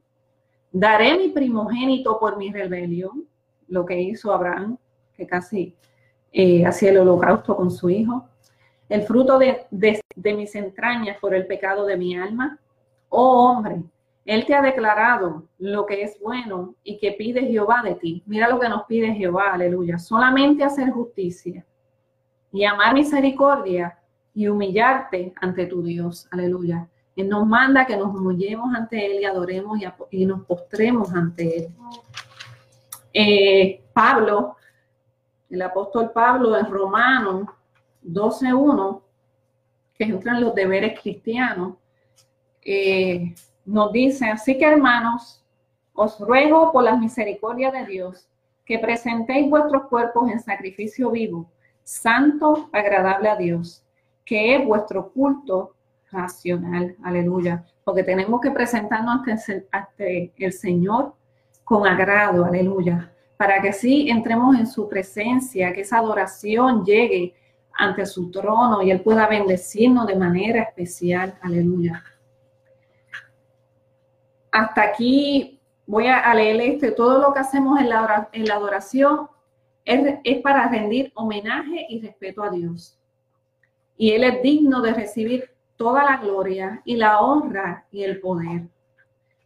¿Daré 0.73 1.17
mi 1.17 1.29
primogénito 1.29 2.19
por 2.19 2.37
mi 2.37 2.53
rebelión? 2.53 3.27
Lo 3.69 3.87
que 3.87 4.01
hizo 4.01 4.33
Abraham, 4.33 4.77
que 5.15 5.27
casi 5.27 5.75
eh, 6.33 6.67
hacía 6.67 6.91
el 6.91 6.99
holocausto 6.99 7.57
con 7.57 7.71
su 7.71 7.89
hijo 7.89 8.30
el 8.91 9.03
fruto 9.03 9.39
de, 9.39 9.67
mis 10.17 10.55
entrañas 10.55 11.17
por 11.19 11.33
el 11.33 11.47
pecado 11.47 11.87
de 11.87 11.97
mi 11.97 12.19
alma? 12.19 12.59
Oh 13.09 13.49
hombre, 13.49 13.83
Él 14.27 14.45
te 14.45 14.55
ha 14.55 14.61
declarado 14.61 15.45
lo 15.59 15.87
que 15.87 16.03
es 16.03 16.19
bueno 16.21 16.75
y 16.83 16.99
que 16.99 17.13
pide 17.13 17.47
Jehová 17.47 17.83
de 17.85 17.95
ti. 17.95 18.23
Mira 18.27 18.49
lo 18.49 18.59
que 18.59 18.69
nos 18.69 18.85
pide 18.85 19.15
Jehová, 19.15 19.53
aleluya. 19.53 19.99
Solamente 19.99 20.65
hacer 20.65 20.91
justicia 20.91 21.65
y 22.53 22.65
amar 22.65 22.93
misericordia 22.95 23.97
y 24.35 24.49
humillarte 24.49 25.33
ante 25.41 25.67
tu 25.67 25.83
Dios, 25.83 26.29
aleluya. 26.33 26.89
Él 27.15 27.29
nos 27.29 27.47
manda 27.47 27.87
que 27.87 27.97
nos 27.97 28.13
humillemos 28.15 28.75
ante 28.75 29.07
Él 29.07 29.21
y 29.21 29.25
adoremos 29.25 29.79
y, 30.11 30.27
nos 30.27 30.45
postremos 30.47 31.13
ante 31.15 31.59
Él. 31.59 31.69
Eh, 33.13 33.83
Pablo, 33.93 34.57
el 35.49 35.63
apóstol 35.63 36.11
Pablo 36.13 36.57
en 36.57 36.67
Romanos 36.67 37.47
12.1, 38.05 39.03
que 39.95 40.05
entran 40.05 40.41
los 40.41 40.55
deberes 40.55 40.99
cristianos, 41.01 41.75
eh, 42.63 43.35
nos 43.65 43.93
dice, 43.93 44.27
así 44.27 44.59
que 44.59 44.65
hermanos, 44.65 45.45
os 45.93 46.19
ruego 46.19 46.73
por 46.73 46.85
la 46.85 46.97
misericordia 46.97 47.71
de 47.71 47.87
Dios 47.87 48.27
que 48.65 48.79
presentéis 48.79 49.51
vuestros 49.51 49.89
cuerpos 49.89 50.31
en 50.31 50.41
sacrificio 50.41 51.11
vivo, 51.11 51.51
santo, 51.83 52.71
agradable 52.73 53.29
a 53.29 53.37
Dios, 53.37 53.85
que 54.25 54.55
es 54.55 54.65
vuestro 54.65 55.11
culto 55.13 55.75
racional. 56.13 56.97
Aleluya. 57.03 57.65
Porque 57.85 58.05
tenemos 58.05 58.41
que 58.41 58.51
presentarnos 58.51 59.23
ante 59.73 60.33
el 60.39 60.53
Señor 60.53 61.15
con 61.65 61.87
agrado. 61.87 62.45
Aleluya. 62.45 63.13
Para 63.37 63.61
que 63.61 63.73
sí 63.73 64.09
entremos 64.09 64.57
en 64.57 64.67
su 64.67 64.89
presencia, 64.89 65.73
que 65.73 65.81
esa 65.81 65.99
adoración 65.99 66.85
llegue 66.85 67.35
ante 67.75 68.07
su 68.07 68.31
trono 68.31 68.83
y 68.83 68.91
Él 68.91 69.01
pueda 69.01 69.27
bendecirnos 69.27 70.07
de 70.07 70.17
manera 70.17 70.63
especial. 70.63 71.39
Aleluya. 71.43 72.03
Hasta 74.53 74.83
aquí 74.83 75.61
voy 75.87 76.07
a, 76.07 76.33
leer 76.35 76.61
este, 76.61 76.93
todo 76.93 77.19
lo 77.19 77.33
que 77.33 77.41
hacemos 77.41 77.81
en 77.81 77.89
la, 77.89 78.29
la 78.33 78.55
adoración 78.55 79.29
es, 79.85 80.19
es 80.25 80.43
para 80.43 80.69
rendir 80.69 81.13
homenaje 81.15 81.87
y 81.89 82.01
respeto 82.01 82.43
a 82.43 82.51
Dios. 82.51 82.99
Y 83.97 84.13
Él 84.13 84.25
es 84.25 84.43
digno 84.43 84.81
de 84.81 84.95
recibir 84.95 85.51
toda 85.77 86.05
la 86.05 86.19
gloria 86.19 86.83
y 86.85 86.97
la 86.97 87.21
honra 87.21 87.87
y 87.91 88.03
el 88.03 88.21
poder, 88.21 88.69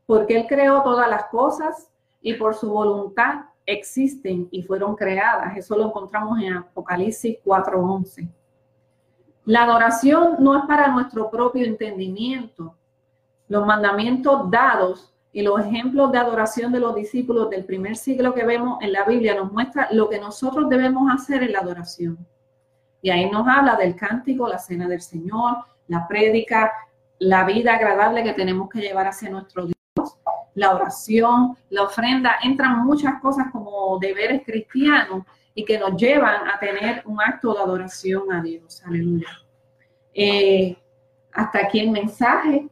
porque 0.06 0.36
Él 0.36 0.46
creó 0.48 0.82
todas 0.82 1.08
las 1.08 1.26
cosas 1.26 1.90
y 2.20 2.34
por 2.34 2.54
su 2.54 2.70
voluntad 2.70 3.44
existen 3.66 4.48
y 4.50 4.62
fueron 4.62 4.94
creadas. 4.94 5.56
Eso 5.56 5.76
lo 5.76 5.86
encontramos 5.86 6.38
en 6.40 6.54
Apocalipsis 6.54 7.38
4:11. 7.44 8.28
La 9.46 9.64
adoración 9.64 10.36
no 10.38 10.56
es 10.56 10.64
para 10.66 10.88
nuestro 10.88 11.30
propio 11.30 11.64
entendimiento. 11.64 12.74
Los 13.48 13.66
mandamientos 13.66 14.50
dados 14.50 15.14
y 15.32 15.42
los 15.42 15.60
ejemplos 15.60 16.12
de 16.12 16.18
adoración 16.18 16.72
de 16.72 16.80
los 16.80 16.94
discípulos 16.94 17.50
del 17.50 17.64
primer 17.64 17.96
siglo 17.96 18.32
que 18.32 18.44
vemos 18.44 18.78
en 18.80 18.92
la 18.92 19.04
Biblia 19.04 19.34
nos 19.34 19.52
muestra 19.52 19.88
lo 19.90 20.08
que 20.08 20.18
nosotros 20.18 20.68
debemos 20.68 21.12
hacer 21.12 21.42
en 21.42 21.52
la 21.52 21.58
adoración. 21.58 22.16
Y 23.02 23.10
ahí 23.10 23.28
nos 23.28 23.46
habla 23.46 23.76
del 23.76 23.96
cántico, 23.96 24.48
la 24.48 24.58
cena 24.58 24.88
del 24.88 25.02
Señor, 25.02 25.58
la 25.88 26.08
prédica, 26.08 26.72
la 27.18 27.44
vida 27.44 27.74
agradable 27.74 28.22
que 28.22 28.32
tenemos 28.32 28.68
que 28.70 28.80
llevar 28.80 29.08
hacia 29.08 29.28
nuestro 29.28 29.66
la 30.54 30.74
oración, 30.74 31.56
la 31.70 31.82
ofrenda. 31.82 32.36
Entran 32.42 32.84
muchas 32.84 33.20
cosas 33.20 33.46
como 33.52 33.98
deberes 33.98 34.42
cristianos 34.44 35.24
y 35.54 35.64
que 35.64 35.78
nos 35.78 35.96
llevan 35.96 36.48
a 36.48 36.58
tener 36.58 37.02
un 37.04 37.20
acto 37.20 37.54
de 37.54 37.60
adoración 37.60 38.32
a 38.32 38.42
Dios. 38.42 38.82
Aleluya. 38.84 39.28
Eh, 40.12 40.76
hasta 41.32 41.58
aquí 41.58 41.80
el 41.80 41.90
mensaje. 41.90 42.68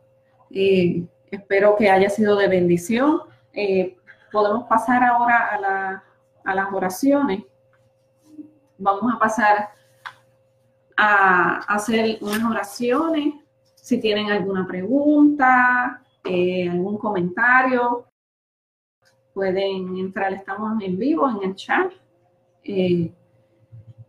Eh, 0.50 1.04
espero 1.30 1.76
que 1.76 1.90
haya 1.90 2.08
sido 2.08 2.36
de 2.36 2.48
bendición. 2.48 3.20
Eh, 3.52 3.96
podemos 4.30 4.64
pasar 4.64 5.02
ahora 5.02 6.02
a, 6.44 6.54
las 6.54 6.72
oraciones. 6.72 7.44
Vamos 8.78 9.12
a 9.14 9.18
pasar 9.18 9.70
a, 10.96 11.58
hacer 11.74 12.18
unas 12.20 12.44
oraciones. 12.44 13.34
Si 13.74 14.00
tienen 14.00 14.30
alguna 14.30 14.66
pregunta, 14.66 16.01
algún 16.24 16.98
comentario, 16.98 18.06
pueden 19.32 19.96
entrar. 19.96 20.32
Estamos 20.32 20.80
en 20.82 20.98
vivo 20.98 21.28
en 21.28 21.50
el 21.50 21.54
chat. 21.54 21.92
Eh, 22.64 23.12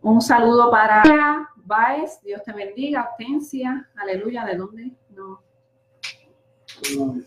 un 0.02 0.20
saludo 0.20 0.70
para 0.70 1.50
Baez, 1.56 2.20
Dios 2.22 2.42
te 2.44 2.52
bendiga, 2.52 3.08
Hortensia, 3.10 3.88
aleluya, 3.96 4.44
¿de 4.44 4.56
dónde? 4.56 4.90
No. 5.10 5.42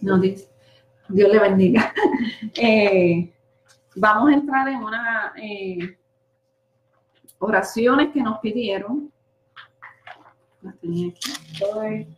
No 0.02 0.18
dice. 0.20 0.50
Dios 1.10 1.32
le 1.32 1.40
bendiga. 1.40 1.94
Eh, 2.60 3.32
vamos 3.96 4.30
a 4.30 4.34
entrar 4.34 4.68
en 4.68 4.84
una 4.84 5.34
eh, 5.42 5.98
oraciones 7.38 8.12
que 8.12 8.22
nos 8.22 8.40
pidieron. 8.40 9.12
Las 10.62 10.78
tenía 10.80 11.10
aquí. 11.10 12.17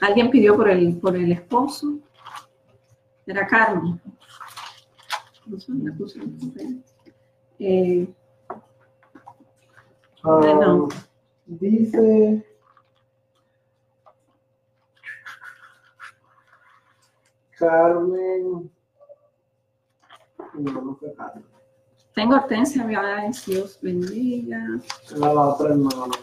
Alguien 0.00 0.30
pidió 0.30 0.56
por 0.56 0.68
el, 0.68 0.96
por 0.98 1.14
el 1.14 1.32
esposo. 1.32 1.98
Era 3.26 3.46
Carmen. 3.46 4.00
No 5.46 5.60
sé 5.60 5.72
dónde 5.72 5.92
puse 5.92 6.20
el 6.20 6.84
eh, 7.58 8.08
uh, 10.24 10.88
Dice. 11.46 12.46
Carmen. 17.58 18.70
No, 20.54 20.82
no 20.82 20.96
fue 20.96 21.14
Carmen. 21.14 21.44
Tengo 22.14 22.36
Hortensia, 22.36 22.86
Dios 23.46 23.78
bendiga. 23.82 24.80
La 25.16 25.30
otra 25.30 25.68
hermana. 25.70 26.14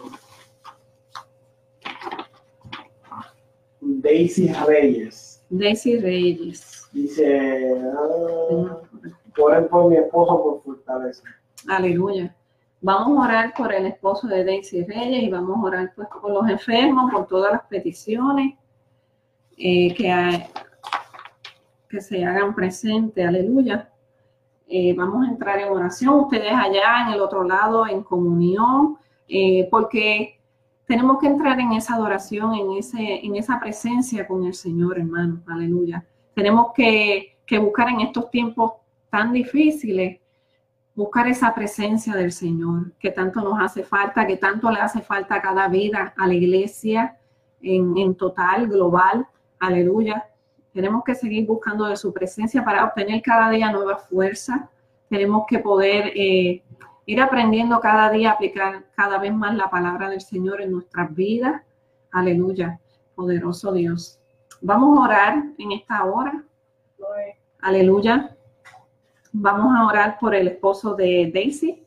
Daisy 3.88 4.52
Reyes. 4.66 5.42
Daisy 5.48 5.98
Reyes. 5.98 6.88
Dice. 6.92 7.74
Ah, 7.96 8.80
Oren 9.40 9.68
por 9.68 9.90
mi 9.90 9.96
esposo 9.96 10.42
por 10.42 10.62
fortaleza. 10.62 11.22
Aleluya. 11.68 12.34
Vamos 12.80 13.18
a 13.18 13.28
orar 13.28 13.54
por 13.56 13.72
el 13.72 13.86
esposo 13.86 14.26
de 14.28 14.44
Daisy 14.44 14.84
Reyes 14.84 15.22
y 15.22 15.30
vamos 15.30 15.56
a 15.56 15.66
orar 15.66 15.92
pues, 15.94 16.08
por 16.08 16.30
los 16.30 16.48
enfermos, 16.48 17.10
por 17.10 17.26
todas 17.26 17.52
las 17.52 17.62
peticiones 17.66 18.54
eh, 19.56 19.94
que, 19.94 20.44
que 21.88 22.00
se 22.00 22.24
hagan 22.24 22.54
presentes. 22.54 23.26
Aleluya. 23.26 23.90
Eh, 24.66 24.94
vamos 24.94 25.26
a 25.26 25.30
entrar 25.30 25.58
en 25.60 25.70
oración. 25.70 26.14
Ustedes 26.14 26.52
allá 26.52 27.06
en 27.06 27.14
el 27.14 27.20
otro 27.20 27.42
lado, 27.42 27.86
en 27.86 28.02
comunión, 28.02 28.98
eh, 29.28 29.66
porque 29.70 30.37
tenemos 30.88 31.18
que 31.18 31.26
entrar 31.26 31.60
en 31.60 31.72
esa 31.72 31.94
adoración, 31.94 32.54
en, 32.54 32.72
ese, 32.78 33.24
en 33.24 33.36
esa 33.36 33.60
presencia 33.60 34.26
con 34.26 34.44
el 34.44 34.54
Señor, 34.54 34.98
hermano. 34.98 35.42
Aleluya. 35.46 36.02
Tenemos 36.34 36.72
que, 36.74 37.36
que 37.44 37.58
buscar 37.58 37.90
en 37.90 38.00
estos 38.00 38.30
tiempos 38.30 38.72
tan 39.10 39.34
difíciles, 39.34 40.18
buscar 40.94 41.28
esa 41.28 41.54
presencia 41.54 42.14
del 42.14 42.32
Señor, 42.32 42.92
que 42.98 43.10
tanto 43.10 43.42
nos 43.42 43.60
hace 43.60 43.82
falta, 43.82 44.26
que 44.26 44.38
tanto 44.38 44.70
le 44.70 44.80
hace 44.80 45.02
falta 45.02 45.34
a 45.34 45.42
cada 45.42 45.68
vida, 45.68 46.14
a 46.16 46.26
la 46.26 46.32
iglesia 46.32 47.18
en, 47.60 48.14
total, 48.14 48.66
global. 48.66 49.26
Aleluya. 49.58 50.24
Tenemos 50.72 51.04
que 51.04 51.14
seguir 51.14 51.46
buscando 51.46 51.84
de 51.84 51.96
su 51.96 52.14
presencia 52.14 52.64
para 52.64 52.86
obtener 52.86 53.20
cada 53.20 53.50
día 53.50 53.70
nueva 53.70 53.98
fuerza. 53.98 54.70
Tenemos 55.10 55.44
que 55.46 55.58
poder 55.58 56.12
eh, 56.14 56.62
ir 57.08 57.22
aprendiendo 57.22 57.80
cada 57.80 58.10
día 58.10 58.30
a 58.30 58.34
aplicar 58.34 58.84
cada 58.94 59.16
vez 59.16 59.32
más 59.32 59.56
la 59.56 59.70
palabra 59.70 60.10
del 60.10 60.20
Señor 60.20 60.60
en 60.60 60.72
nuestras 60.72 61.14
vidas. 61.14 61.62
Aleluya. 62.10 62.78
Poderoso 63.14 63.72
Dios. 63.72 64.20
Vamos 64.60 64.98
a 64.98 65.02
orar 65.04 65.44
en 65.56 65.72
esta 65.72 66.04
hora. 66.04 66.44
Aleluya. 67.62 68.36
Vamos 69.32 69.74
a 69.74 69.86
orar 69.86 70.18
por 70.20 70.34
el 70.34 70.48
esposo 70.48 70.94
de 70.94 71.30
Daisy. 71.32 71.82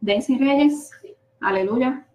Daisy 0.00 0.38
Reyes. 0.38 0.92
Aleluya. 1.40 2.06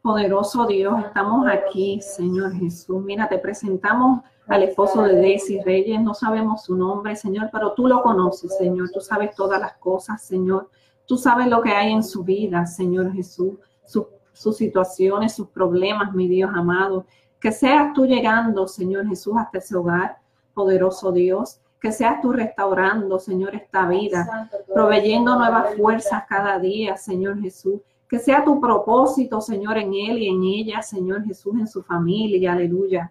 Poderoso 0.00 0.66
Dios, 0.66 1.04
estamos 1.04 1.46
aquí, 1.48 2.00
Señor 2.00 2.54
Jesús. 2.54 3.04
Mira, 3.04 3.28
te 3.28 3.38
presentamos 3.38 4.22
al 4.48 4.62
esposo 4.62 5.02
de 5.02 5.16
Daisy 5.16 5.60
Reyes. 5.62 6.00
No 6.00 6.14
sabemos 6.14 6.64
su 6.64 6.76
nombre, 6.76 7.16
Señor, 7.16 7.50
pero 7.52 7.72
tú 7.72 7.86
lo 7.86 8.02
conoces, 8.02 8.56
Señor. 8.56 8.90
Tú 8.92 9.00
sabes 9.00 9.34
todas 9.34 9.60
las 9.60 9.74
cosas, 9.74 10.22
Señor. 10.22 10.68
Tú 11.06 11.16
sabes 11.16 11.46
lo 11.46 11.62
que 11.62 11.70
hay 11.70 11.92
en 11.92 12.02
su 12.02 12.24
vida, 12.24 12.66
Señor 12.66 13.12
Jesús. 13.12 13.54
sus 14.34 14.56
situaciones, 14.56 15.34
sus 15.34 15.48
problemas, 15.48 16.14
mi 16.14 16.26
Dios 16.26 16.50
amado. 16.54 17.06
Que 17.38 17.52
seas 17.52 17.92
tú 17.92 18.06
llegando, 18.06 18.66
Señor 18.66 19.06
Jesús, 19.06 19.34
hasta 19.36 19.58
ese 19.58 19.76
hogar, 19.76 20.18
poderoso 20.54 21.12
Dios 21.12 21.60
que 21.82 21.90
seas 21.90 22.20
tú 22.20 22.32
restaurando, 22.32 23.18
Señor, 23.18 23.56
esta 23.56 23.88
vida, 23.88 24.48
proveyendo 24.72 25.34
nuevas 25.34 25.74
fuerzas 25.74 26.22
cada 26.28 26.60
día, 26.60 26.96
Señor 26.96 27.40
Jesús. 27.40 27.80
Que 28.08 28.20
sea 28.20 28.44
tu 28.44 28.60
propósito, 28.60 29.40
Señor, 29.40 29.78
en 29.78 29.92
él 29.92 30.18
y 30.18 30.28
en 30.28 30.44
ella, 30.44 30.80
Señor 30.80 31.24
Jesús, 31.24 31.54
en 31.58 31.66
su 31.66 31.82
familia, 31.82 32.52
aleluya. 32.52 33.10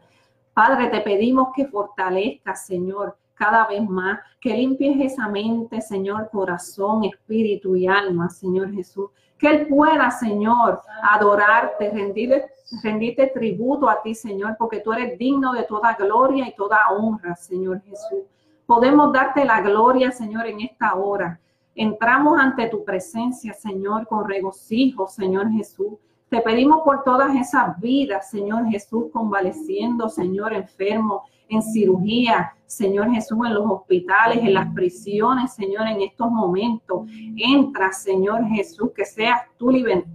Padre, 0.64 0.90
te 0.90 1.02
pedimos 1.02 1.48
que 1.56 1.66
fortalezcas, 1.66 2.68
Señor, 2.68 3.18
cada 3.34 3.66
vez 3.66 3.82
más, 3.90 4.20
que 4.40 4.54
limpies 4.54 5.12
esa 5.12 5.28
mente, 5.28 5.82
Señor, 5.82 6.30
corazón, 6.32 7.04
espíritu 7.04 7.76
y 7.76 7.88
alma, 7.88 8.30
Señor 8.30 8.72
Jesús. 8.72 9.10
Que 9.40 9.48
Él 9.48 9.68
pueda, 9.68 10.12
Señor, 10.12 10.80
adorarte, 11.02 11.90
rendirte, 11.90 12.46
rendirte 12.84 13.32
tributo 13.34 13.90
a 13.90 14.04
ti, 14.04 14.14
Señor, 14.14 14.56
porque 14.60 14.82
tú 14.82 14.94
eres 14.94 15.18
digno 15.18 15.52
de 15.54 15.64
toda 15.64 15.96
gloria 15.96 16.48
y 16.48 16.54
toda 16.54 16.92
honra, 16.92 17.36
Señor 17.36 17.82
Jesús. 17.82 18.22
Podemos 18.68 19.12
darte 19.12 19.44
la 19.44 19.62
gloria, 19.62 20.12
Señor, 20.12 20.46
en 20.46 20.62
esta 20.62 20.94
hora. 20.94 21.40
Entramos 21.74 22.40
ante 22.40 22.68
tu 22.68 22.86
presencia, 22.86 23.56
Señor, 23.56 24.06
con 24.06 24.30
regocijo, 24.30 25.08
Señor 25.08 25.50
Jesús. 25.50 25.94
Te 26.32 26.40
pedimos 26.40 26.80
por 26.86 27.04
todas 27.04 27.36
esas 27.36 27.78
vidas, 27.82 28.30
Señor 28.30 28.66
Jesús, 28.68 29.08
convaleciendo, 29.12 30.08
Señor, 30.08 30.54
enfermo, 30.54 31.24
en 31.50 31.62
cirugía, 31.62 32.54
Señor 32.66 33.12
Jesús, 33.12 33.38
en 33.46 33.54
los 33.54 33.70
hospitales, 33.70 34.38
en 34.38 34.54
las 34.54 34.74
prisiones, 34.74 35.54
Señor, 35.54 35.88
en 35.88 36.00
estos 36.00 36.32
momentos. 36.32 37.02
Entra, 37.36 37.92
Señor 37.92 38.46
Jesús, 38.46 38.92
que 38.96 39.04
seas 39.04 39.42
tú 39.58 39.72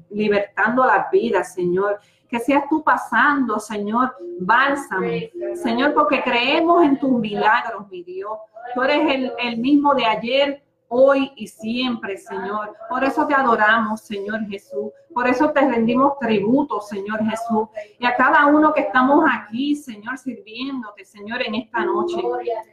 libertando 0.09 0.87
las 0.87 1.11
vidas, 1.11 1.53
Señor 1.53 2.01
que 2.29 2.41
seas 2.41 2.65
tú 2.69 2.83
pasando, 2.83 3.61
Señor, 3.61 4.17
bálsamo. 4.41 5.07
Señor, 5.55 5.95
porque 5.95 6.23
creemos 6.23 6.83
en 6.83 6.99
tus 6.99 7.11
milagros, 7.11 7.89
mi 7.91 8.03
Dios. 8.03 8.33
Tú 8.75 8.83
eres 8.83 9.31
el, 9.39 9.59
mismo 9.59 9.95
de 9.95 10.07
ayer, 10.07 10.63
hoy 10.89 11.33
y 11.37 11.47
siempre, 11.49 12.17
Señor. 12.17 12.77
Por 12.89 13.05
eso 13.05 13.27
te 13.27 13.35
adoramos, 13.35 14.01
Señor 14.03 14.47
Jesús. 14.47 14.93
Por 15.13 15.27
eso 15.27 15.51
te 15.51 15.61
rendimos 15.61 16.19
tributo, 16.19 16.81
Señor 16.81 17.25
Jesús. 17.25 17.69
Y 17.99 18.07
a 18.07 18.15
cada 18.17 18.47
uno 18.47 18.73
que 18.73 18.83
estamos 18.83 19.25
aquí, 19.31 19.75
Señor, 19.75 20.19
sirviéndote, 20.19 21.05
Señor, 21.05 21.43
en 21.43 21.55
esta 21.55 21.85
noche. 21.85 22.17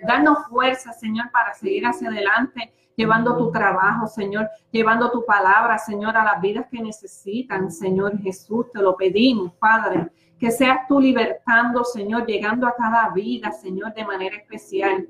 Danos 0.05 0.39
fuerza, 0.49 0.91
Señor, 0.93 1.31
para 1.31 1.53
seguir 1.53 1.85
hacia 1.85 2.09
adelante, 2.09 2.73
llevando 2.95 3.37
tu 3.37 3.51
trabajo, 3.51 4.07
Señor, 4.07 4.49
llevando 4.71 5.09
tu 5.11 5.25
palabra, 5.25 5.77
Señor, 5.77 6.17
a 6.17 6.23
las 6.23 6.41
vidas 6.41 6.67
que 6.69 6.81
necesitan, 6.81 7.71
Señor 7.71 8.19
Jesús. 8.19 8.71
Te 8.71 8.81
lo 8.81 8.95
pedimos, 8.95 9.53
Padre. 9.53 10.11
Que 10.39 10.51
seas 10.51 10.85
tú 10.87 10.99
libertando, 10.99 11.85
Señor, 11.85 12.25
llegando 12.25 12.67
a 12.67 12.75
cada 12.75 13.09
vida, 13.11 13.51
Señor, 13.51 13.93
de 13.93 14.03
manera 14.03 14.35
especial. 14.35 15.07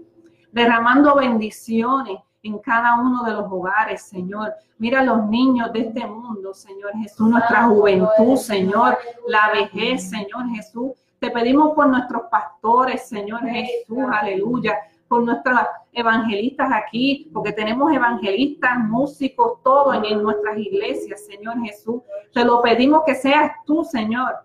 Derramando 0.52 1.16
bendiciones 1.16 2.20
en 2.44 2.60
cada 2.60 2.96
uno 2.96 3.24
de 3.24 3.32
los 3.32 3.50
hogares, 3.50 4.04
Señor. 4.04 4.54
Mira 4.78 5.02
los 5.02 5.26
niños 5.28 5.72
de 5.72 5.80
este 5.80 6.06
mundo, 6.06 6.54
Señor 6.54 6.92
Jesús, 6.94 7.30
nuestra 7.30 7.64
juventud, 7.64 8.36
Señor, 8.36 8.98
la 9.28 9.50
vejez, 9.52 10.10
Señor 10.10 10.50
Jesús. 10.50 10.92
Te 11.20 11.32
pedimos 11.32 11.74
por 11.74 11.88
nuestros 11.88 12.24
pastores, 12.30 13.08
Señor 13.08 13.42
Jesús, 13.48 14.00
aleluya, 14.12 14.78
por 15.08 15.24
nuestros 15.24 15.58
evangelistas 15.94 16.70
aquí, 16.74 17.30
porque 17.34 17.54
tenemos 17.54 17.94
evangelistas, 17.94 18.78
músicos, 18.78 19.64
todo 19.64 19.94
en, 19.94 20.04
en 20.04 20.22
nuestras 20.22 20.58
iglesias, 20.58 21.26
Señor 21.26 21.62
Jesús. 21.64 22.02
Te 22.34 22.44
lo 22.44 22.62
pedimos 22.62 23.04
que 23.06 23.16
seas 23.16 23.54
tú, 23.66 23.86
Señor, 23.86 24.36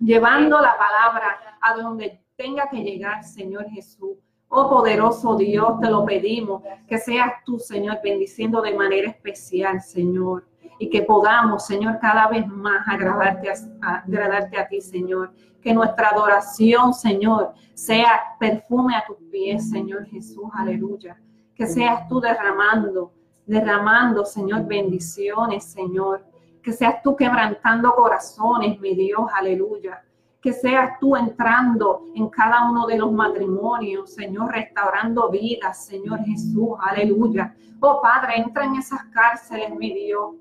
llevando 0.00 0.60
la 0.60 0.76
palabra 0.76 1.58
a 1.60 1.74
donde 1.74 2.20
tenga 2.34 2.68
que 2.68 2.78
llegar, 2.78 3.22
Señor 3.22 3.68
Jesús. 3.70 4.16
Oh 4.52 4.68
poderoso 4.68 5.36
Dios, 5.36 5.78
te 5.78 5.88
lo 5.88 6.04
pedimos, 6.04 6.64
que 6.88 6.98
seas 6.98 7.34
tú, 7.44 7.60
Señor, 7.60 7.98
bendiciendo 8.02 8.60
de 8.60 8.74
manera 8.74 9.08
especial, 9.08 9.80
Señor, 9.80 10.44
y 10.80 10.90
que 10.90 11.02
podamos, 11.02 11.64
Señor, 11.64 12.00
cada 12.00 12.26
vez 12.26 12.48
más 12.48 12.82
agradarte 12.88 13.48
a, 13.48 13.98
agradarte 13.98 14.58
a 14.58 14.66
ti, 14.66 14.80
Señor. 14.80 15.32
Que 15.62 15.72
nuestra 15.72 16.08
adoración, 16.08 16.92
Señor, 16.92 17.52
sea 17.74 18.20
perfume 18.40 18.96
a 18.96 19.04
tus 19.06 19.18
pies, 19.30 19.70
Señor 19.70 20.06
Jesús, 20.06 20.50
aleluya. 20.52 21.16
Que 21.54 21.68
seas 21.68 22.08
tú 22.08 22.20
derramando, 22.20 23.12
derramando, 23.46 24.24
Señor, 24.24 24.66
bendiciones, 24.66 25.62
Señor. 25.62 26.24
Que 26.60 26.72
seas 26.72 27.00
tú 27.04 27.14
quebrantando 27.14 27.94
corazones, 27.94 28.80
mi 28.80 28.96
Dios, 28.96 29.30
aleluya 29.32 30.02
que 30.40 30.52
seas 30.52 30.98
tú 30.98 31.16
entrando 31.16 32.06
en 32.14 32.28
cada 32.28 32.70
uno 32.70 32.86
de 32.86 32.96
los 32.96 33.12
matrimonios, 33.12 34.14
Señor, 34.14 34.52
restaurando 34.52 35.28
vidas, 35.28 35.84
Señor 35.84 36.20
Jesús, 36.20 36.70
aleluya. 36.80 37.54
Oh 37.80 38.00
Padre, 38.00 38.38
entra 38.38 38.64
en 38.64 38.76
esas 38.76 39.04
cárceles, 39.12 39.74
mi 39.74 39.92
Dios. 39.92 40.34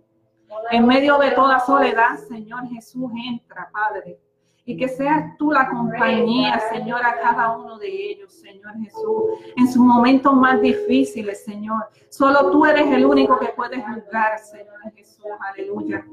En 0.71 0.85
medio 0.87 1.17
de 1.17 1.31
toda 1.31 1.59
soledad, 1.59 2.17
Señor 2.27 2.67
Jesús, 2.69 3.11
entra, 3.29 3.69
Padre. 3.71 4.19
Y 4.65 4.77
que 4.77 4.87
seas 4.87 5.35
tú 5.37 5.51
la 5.51 5.67
compañía, 5.69 6.59
Señor, 6.71 7.03
a 7.03 7.19
cada 7.19 7.57
uno 7.57 7.77
de 7.77 8.11
ellos, 8.11 8.33
Señor 8.33 8.75
Jesús, 8.77 9.23
en 9.57 9.67
sus 9.67 9.81
momentos 9.81 10.33
más 10.33 10.61
difíciles, 10.61 11.43
Señor. 11.43 11.89
Solo 12.09 12.51
tú 12.51 12.65
eres 12.65 12.87
el 12.87 13.05
único 13.05 13.37
que 13.39 13.47
puedes 13.47 13.83
juzgar, 13.83 14.39
Señor 14.39 14.79
Jesús, 14.95 15.25
aleluya. 15.39 16.05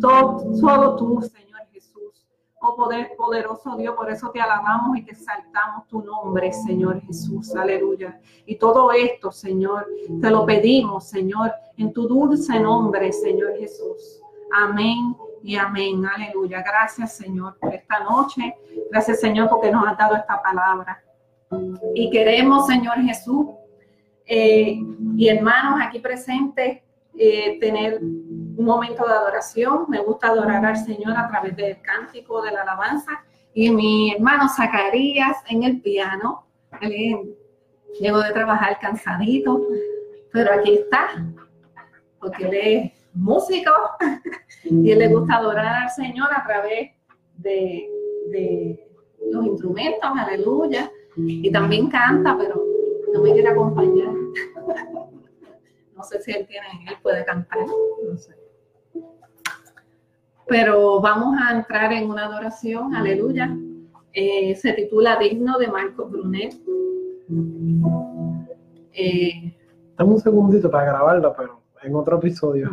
Todo, 0.00 0.54
solo 0.54 0.96
tú, 0.96 1.22
Señor 1.22 1.53
oh 2.64 2.76
poder, 2.76 3.14
poderoso 3.16 3.76
Dios, 3.76 3.94
por 3.94 4.10
eso 4.10 4.30
te 4.30 4.40
alabamos 4.40 4.96
y 4.96 5.02
te 5.02 5.12
exaltamos 5.12 5.86
tu 5.86 6.02
nombre, 6.02 6.52
Señor 6.52 7.00
Jesús, 7.02 7.54
aleluya. 7.54 8.18
Y 8.46 8.56
todo 8.56 8.90
esto, 8.92 9.30
Señor, 9.30 9.86
te 10.20 10.30
lo 10.30 10.46
pedimos, 10.46 11.04
Señor, 11.04 11.52
en 11.76 11.92
tu 11.92 12.08
dulce 12.08 12.58
nombre, 12.58 13.12
Señor 13.12 13.56
Jesús. 13.58 14.20
Amén 14.52 15.14
y 15.42 15.56
amén, 15.56 16.04
aleluya. 16.06 16.62
Gracias, 16.62 17.16
Señor, 17.16 17.58
por 17.58 17.74
esta 17.74 18.00
noche. 18.00 18.56
Gracias, 18.90 19.20
Señor, 19.20 19.48
porque 19.50 19.70
nos 19.70 19.86
has 19.86 19.98
dado 19.98 20.16
esta 20.16 20.42
palabra. 20.42 21.02
Y 21.94 22.10
queremos, 22.10 22.66
Señor 22.66 22.96
Jesús, 23.02 23.46
eh, 24.26 24.80
y 25.16 25.28
hermanos 25.28 25.80
aquí 25.82 25.98
presentes, 25.98 26.80
eh, 27.16 27.58
tener 27.60 28.00
un 28.56 28.64
momento 28.64 29.06
de 29.06 29.12
adoración. 29.12 29.86
Me 29.88 30.00
gusta 30.00 30.28
adorar 30.28 30.64
al 30.64 30.76
Señor 30.76 31.16
a 31.16 31.28
través 31.28 31.56
del 31.56 31.80
cántico, 31.80 32.42
de 32.42 32.52
la 32.52 32.62
alabanza. 32.62 33.24
Y 33.52 33.70
mi 33.70 34.12
hermano 34.12 34.48
Zacarías 34.48 35.36
en 35.48 35.62
el 35.62 35.80
piano. 35.80 36.46
Él 36.80 37.36
llegó 38.00 38.20
de 38.20 38.32
trabajar 38.32 38.78
cansadito, 38.80 39.60
pero 40.32 40.52
aquí 40.52 40.74
está, 40.74 41.24
porque 42.18 42.44
él 42.44 42.54
es 42.54 42.92
músico 43.14 43.70
y 44.64 44.90
él 44.90 44.98
le 44.98 45.08
gusta 45.08 45.36
adorar 45.36 45.84
al 45.84 45.90
Señor 45.90 46.28
a 46.34 46.44
través 46.44 46.90
de, 47.36 47.88
de 48.30 48.88
los 49.30 49.46
instrumentos, 49.46 50.10
aleluya. 50.16 50.90
Y 51.16 51.50
también 51.52 51.88
canta, 51.88 52.36
pero 52.36 52.60
no 53.12 53.22
me 53.22 53.32
quiere 53.32 53.48
acompañar. 53.48 54.12
No 55.96 56.02
sé 56.02 56.20
si 56.20 56.32
él 56.32 56.44
tiene, 56.48 56.66
él 56.88 56.96
puede 57.00 57.24
cantar, 57.24 57.60
no 57.60 58.16
sé. 58.16 58.34
Pero 60.46 61.00
vamos 61.00 61.36
a 61.40 61.56
entrar 61.56 61.92
en 61.92 62.10
una 62.10 62.26
adoración, 62.26 62.94
aleluya. 62.94 63.56
Eh, 64.12 64.54
se 64.56 64.72
titula 64.74 65.18
Digno 65.18 65.58
de 65.58 65.68
Marco 65.68 66.06
Brunet. 66.06 66.54
Eh, 68.92 69.54
Dame 69.96 70.10
un 70.10 70.20
segundito 70.20 70.70
para 70.70 70.86
grabarlo, 70.86 71.34
pero 71.36 71.60
en 71.82 71.94
otro 71.94 72.18
episodio. 72.18 72.70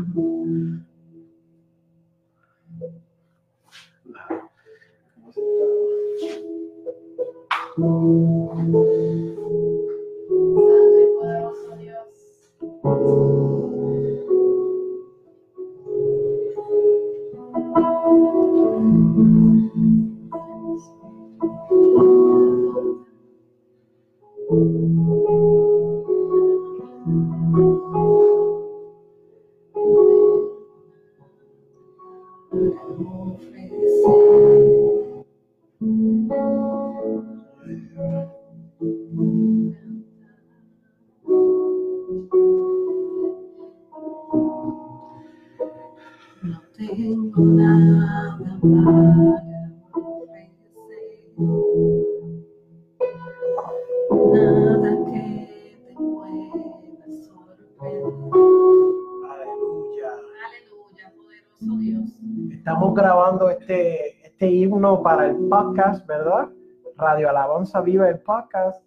Para 64.99 65.27
el 65.27 65.38
podcast, 65.47 66.06
¿verdad? 66.06 66.49
Radio 66.97 67.30
Alabanza 67.30 67.80
Viva 67.80 68.10
el 68.10 68.19
podcast. 68.19 68.84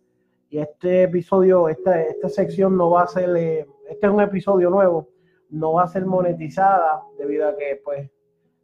Y 0.50 0.58
este 0.58 1.04
episodio, 1.04 1.68
esta, 1.68 2.00
esta 2.02 2.28
sección 2.28 2.76
no 2.76 2.90
va 2.90 3.02
a 3.02 3.06
ser, 3.06 3.34
eh, 3.36 3.66
este 3.88 4.06
es 4.06 4.12
un 4.12 4.20
episodio 4.20 4.68
nuevo, 4.68 5.08
no 5.48 5.74
va 5.74 5.84
a 5.84 5.88
ser 5.88 6.04
monetizada 6.04 7.02
debido 7.18 7.48
a 7.48 7.56
que 7.56 7.80
pues 7.82 8.10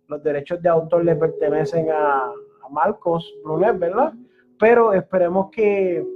los 0.06 0.22
derechos 0.22 0.60
de 0.60 0.68
autor 0.68 1.04
le 1.04 1.16
pertenecen 1.16 1.90
a, 1.90 2.26
a 2.26 2.68
Marcos 2.70 3.32
Brunet, 3.42 3.78
¿verdad? 3.78 4.12
Pero 4.58 4.92
esperemos 4.92 5.48
que 5.50 6.06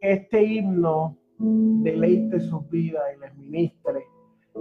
este 0.00 0.42
himno 0.42 1.16
deleite 1.38 2.38
sus 2.40 2.68
vidas 2.68 3.02
y 3.16 3.20
les 3.20 3.34
ministre. 3.36 4.04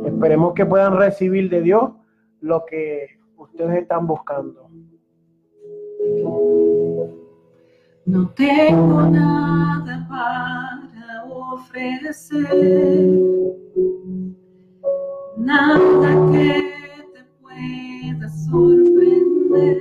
Esperemos 0.06 0.54
que 0.54 0.66
puedan 0.66 0.98
recibir 0.98 1.50
de 1.50 1.62
Dios 1.62 1.92
lo 2.40 2.66
que 2.66 3.08
ustedes 3.38 3.82
están 3.82 4.08
buscando. 4.08 4.70
No 8.06 8.30
tengo 8.30 9.02
nada 9.02 10.08
para 10.08 11.24
ofrecer, 11.26 12.40
nada 15.38 16.32
que 16.32 16.62
te 17.14 17.24
pueda 17.42 18.30
sorprender, 18.30 19.78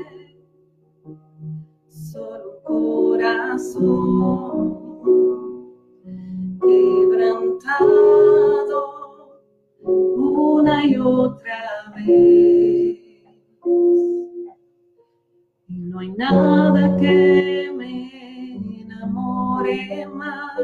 solo 1.89 2.63
corazón 2.65 4.05
quebrantado 6.61 7.85
una 9.87 10.87
y 10.87 10.97
otra 10.97 11.93
vez. 11.95 12.64
Hay 16.05 16.13
nada 16.13 16.97
que 16.99 17.73
me 17.75 18.83
enamore 18.83 20.07
más, 20.09 20.61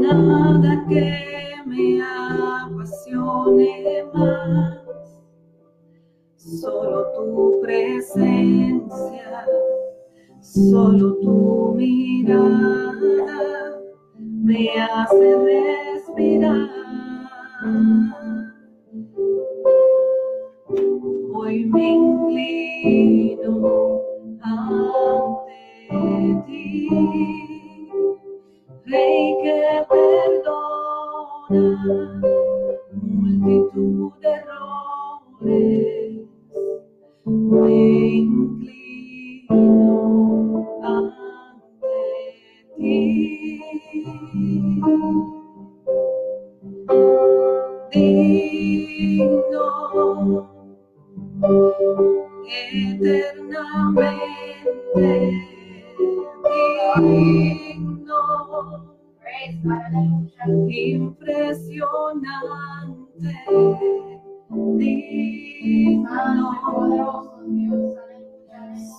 nada 0.00 0.86
que 0.88 1.56
me 1.66 2.00
apasione 2.02 4.04
más, 4.14 4.78
solo 6.36 7.06
tu 7.16 7.60
presencia, 7.62 9.44
solo 10.40 11.16
tu 11.16 11.74
mirada 11.76 13.80
me 14.20 14.70
hace 14.80 15.36
respirar. 15.36 16.70
Hoy 21.56 21.64
me 21.64 21.88
inclino 21.88 23.54
ante 24.42 25.56
ti, 26.46 26.88
Rey 28.84 29.36
multitud 32.92 34.12
de 34.20 34.28
errores. 34.28 35.86
Eternamente 53.06 55.06
digno, 56.98 58.18
impresionante, 60.68 63.30
digno, 64.76 66.50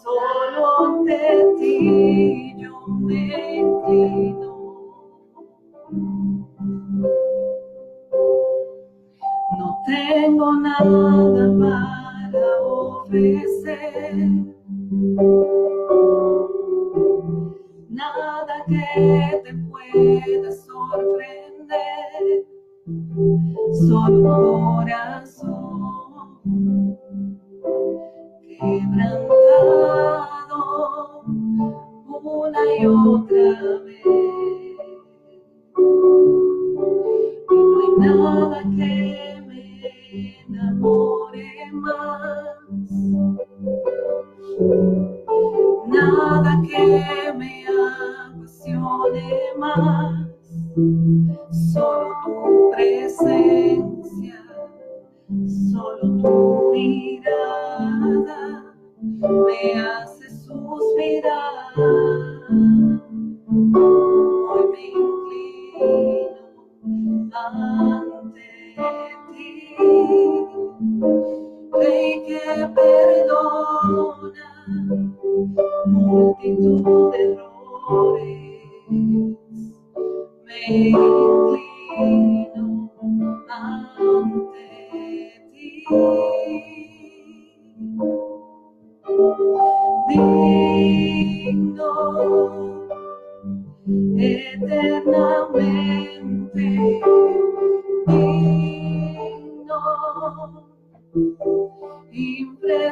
solo 0.01 0.63
ante 0.79 1.21
ti 1.59 2.55
yo 2.57 2.73
me 2.87 3.59
inclino. 3.59 4.51
No 9.57 9.67
tengo 9.85 10.47
nada 10.55 11.43
para 11.59 12.47
ofrecer, 12.63 13.56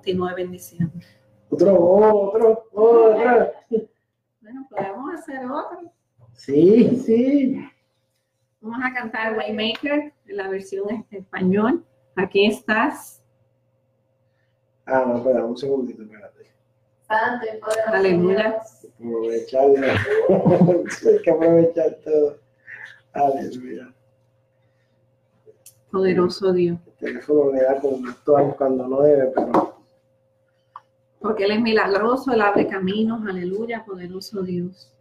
continúe 0.00 0.34
bendiciendo. 0.34 0.92
Otro, 1.50 1.78
otro, 1.78 2.64
otro. 2.72 3.52
Bueno, 4.40 4.66
podemos 4.70 5.14
hacer 5.14 5.44
otro. 5.44 5.92
Sí, 6.32 6.96
sí. 7.04 7.70
Vamos 8.62 8.80
a 8.82 8.94
cantar 8.94 9.36
Waymaker 9.36 10.12
en 10.26 10.36
la 10.36 10.48
versión 10.48 10.88
en 10.90 11.06
español. 11.10 11.84
Aquí 12.16 12.46
estás. 12.46 13.22
Ah, 14.86 15.04
no, 15.06 15.18
espera, 15.18 15.44
un 15.44 15.56
segundito, 15.56 16.02
espérate. 16.02 16.50
Santo 17.06 17.46
y 17.46 17.60
poderoso 17.60 17.92
Aleluya. 17.92 18.50
Dios. 18.50 18.92
Aprovecharlo. 18.94 19.86
Hay 21.08 21.22
que 21.22 21.30
aprovechar 21.30 21.98
todo. 22.04 22.38
Aleluya. 23.12 23.92
Poderoso 25.90 26.52
Dios. 26.52 26.78
El 26.86 26.92
teléfono 26.94 27.52
le 27.52 27.62
da 27.62 27.80
con 27.80 28.08
actuar 28.08 28.56
cuando 28.56 28.86
no 28.86 29.02
debe, 29.02 29.32
pero 29.34 29.79
Porque 31.20 31.44
Él 31.44 31.52
es 31.52 31.60
milagroso, 31.60 32.32
Él 32.32 32.40
abre 32.40 32.66
caminos, 32.66 33.26
aleluya, 33.26 33.84
poderoso 33.84 34.42
Dios. 34.42 34.92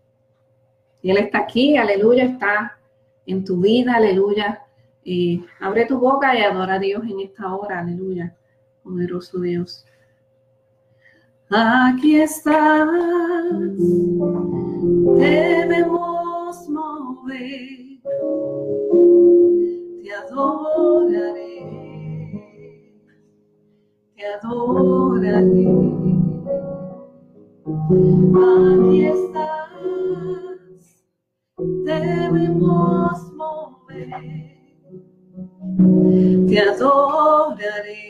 Y 1.02 1.12
Él 1.12 1.18
está 1.18 1.40
aquí, 1.40 1.78
aleluya, 1.78 2.26
está 2.26 2.78
en 3.26 3.46
tu 3.46 3.58
vida, 3.62 3.96
aleluya. 3.96 4.64
Y 5.04 5.46
abre 5.60 5.86
tu 5.86 5.98
boca 5.98 6.38
y 6.38 6.42
adora 6.42 6.76
a 6.76 6.80
Dios 6.80 7.04
en 7.04 7.22
esta 7.22 7.56
hora, 7.56 7.80
aleluya, 7.80 8.36
poderoso 8.84 9.40
Dios. 9.40 9.86
Aquí 11.52 12.22
estás, 12.22 12.88
debemos 15.18 16.70
mover, 16.70 17.80
te 20.04 20.14
adoraré, 20.14 21.49
adoraré. 24.34 25.68
Aquí 28.36 29.06
estás, 29.06 30.80
debemos 31.86 33.34
mover, 33.34 34.10
te 36.48 36.60
adoraré 36.62 38.10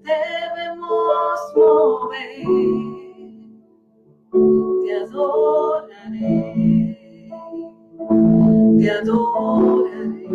debemos 0.02 1.40
mover, 1.56 2.28
te 2.34 2.91
adoraré, 5.22 6.98
te 8.78 8.90
adoraré. 8.90 10.26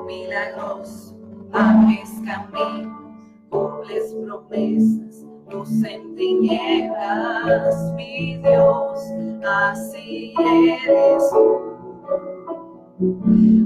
Milagros, 0.05 1.15
abres 1.51 2.09
camino, 2.25 3.15
cumples 3.49 4.15
promesas, 4.23 5.25
luz 5.49 5.83
en 5.83 6.15
tinieblas, 6.15 7.93
mi 7.95 8.37
Dios, 8.37 8.99
así 9.43 10.33
eres 10.37 11.23
tú. 11.31 11.59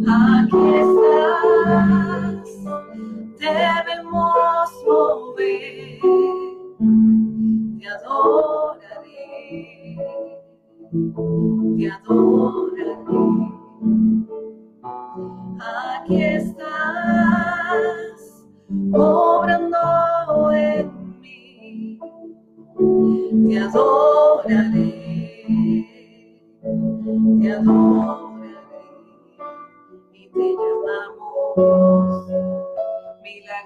Aquí 0.07 0.57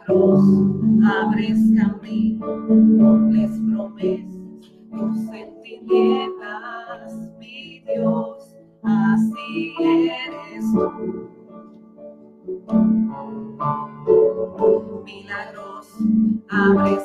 milagros, 0.08 0.42
abres 1.06 1.60
camino, 1.76 2.46
cumples 2.68 3.52
promesas, 3.60 4.42
tus 4.92 5.20
sentimientos, 5.26 7.14
mi 7.40 7.82
Dios, 7.82 8.56
así 8.84 9.74
eres 9.82 10.66
tú. 10.74 11.30
Milagros, 15.04 15.88
abres 16.50 17.04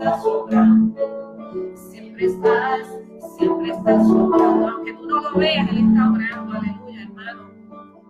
estás 0.00 0.22
sobrando, 0.22 0.96
siempre 1.74 2.24
estás 2.24 3.00
siempre 3.36 3.70
está 3.70 4.02
sobrando, 4.04 4.68
aunque 4.68 4.94
tú 4.94 5.06
no 5.06 5.20
lo 5.20 5.34
veas, 5.34 5.68
Él 5.70 5.78
está 5.78 6.10
orando, 6.10 6.58
aleluya, 6.58 7.02
hermano. 7.02 7.50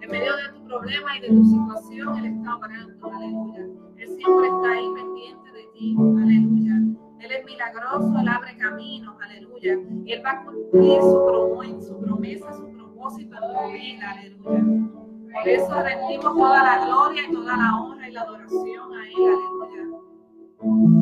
En 0.00 0.10
medio 0.10 0.36
de 0.36 0.48
tu 0.52 0.64
problema 0.66 1.16
y 1.16 1.20
de 1.20 1.28
tu 1.28 1.44
situación, 1.44 2.16
Él 2.18 2.26
está 2.26 2.56
orando, 2.56 3.12
aleluya. 3.12 3.66
Él 3.96 4.08
siempre 4.08 4.46
está 4.46 4.72
ahí 4.72 4.88
pendiente 4.94 5.52
de 5.52 5.64
ti, 5.74 5.96
aleluya. 5.98 6.74
Él 7.20 7.32
es 7.32 7.44
milagroso, 7.44 8.18
Él 8.20 8.28
abre 8.28 8.56
caminos, 8.56 9.16
aleluya. 9.20 9.72
Él 10.06 10.22
va 10.24 10.30
a 10.30 10.44
cumplir 10.44 11.00
su, 11.00 11.86
su 11.86 12.00
promesa, 12.00 12.52
su 12.52 12.68
propósito 12.72 13.34
en 13.34 13.40
tu 13.40 13.72
vida, 13.72 14.10
aleluya. 14.10 14.90
Por 15.32 15.48
eso 15.48 15.82
rendimos 15.82 16.36
toda 16.36 16.62
la 16.62 16.86
gloria 16.86 17.22
y 17.28 17.32
toda 17.32 17.56
la 17.56 17.76
honra 17.76 18.08
y 18.08 18.12
la 18.12 18.20
adoración 18.22 18.94
a 18.94 19.08
Él, 19.08 19.14
aleluya. 19.16 19.89
Aunque 20.62 21.00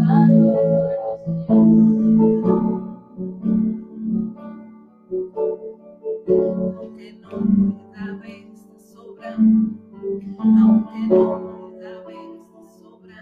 no 7.20 7.30
pueda 7.74 8.14
ver 8.22 8.46
esta 8.52 8.78
sobra, 8.78 9.34
aunque 9.34 10.26
no 10.38 10.86
pueda 10.86 11.92
ver 12.06 12.28
esta 12.38 12.60
sobra, 12.78 13.18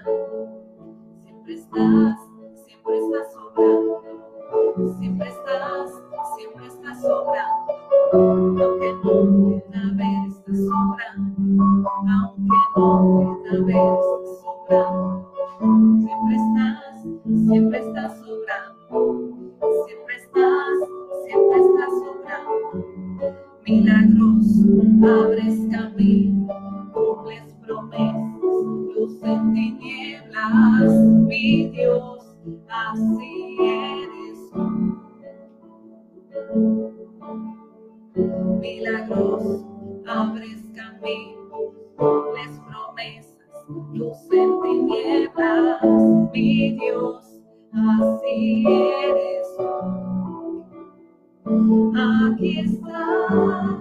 siempre 1.23 1.55
estás, 1.55 2.19
siempre 2.67 2.99
estás 2.99 3.33
sobrando, 3.33 3.95
siempre 4.99 5.29
estás, 5.29 5.89
siempre 6.37 6.67
estás 6.67 7.01
sobrando, 7.01 7.73
aunque 8.13 8.93
no 8.93 9.03
pueda 9.03 9.85
ver 9.97 10.21
esta 10.29 10.53
sobra, 10.55 11.07
aunque 11.17 12.53
no 12.77 12.93
pueda 13.25 13.53
ver 13.65 13.87
esta 13.89 14.19
sobra 14.43 16.06
siempre 17.49 17.79
estás 17.79 18.19
sobrando, 18.19 19.39
siempre 19.87 20.17
estás, 20.17 20.77
siempre 21.25 21.59
estás 21.61 21.93
sobrando. 22.03 22.85
Milagros, 23.65 24.47
abres 25.03 25.59
camino, 25.71 26.91
cumples 26.93 27.55
promesas, 27.65 28.43
luz 28.95 29.23
en 29.23 29.55
tinieblas, 29.55 30.93
mi 31.27 31.69
Dios, 31.71 32.37
así 32.69 33.57
eres 33.61 34.51
tú. 34.53 34.93
Milagros, 38.61 39.65
abres 40.07 40.63
camino, 40.75 41.73
cumples 41.97 42.61
promesas, 42.67 43.69
luz 43.93 44.19
en 44.33 44.61
tinieblas, 44.63 45.83
mi 46.33 46.73
Dios, 46.79 47.26
así 47.77 48.65
eres 48.67 49.49
tú. 49.57 50.63
Aquí 51.95 52.59
estás, 52.61 53.76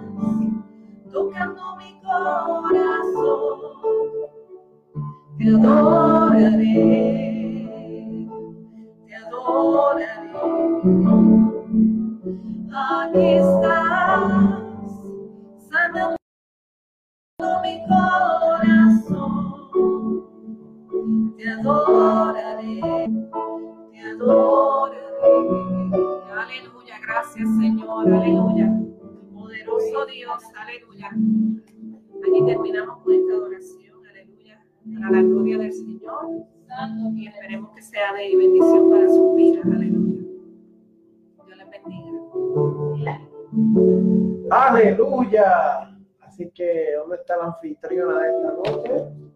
anfitriona 47.46 48.20
de 48.20 48.30
esta 48.30 48.52
noche? 48.52 49.26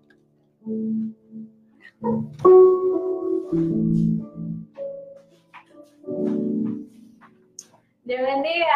Dios 8.04 8.20
bendiga. 8.22 8.66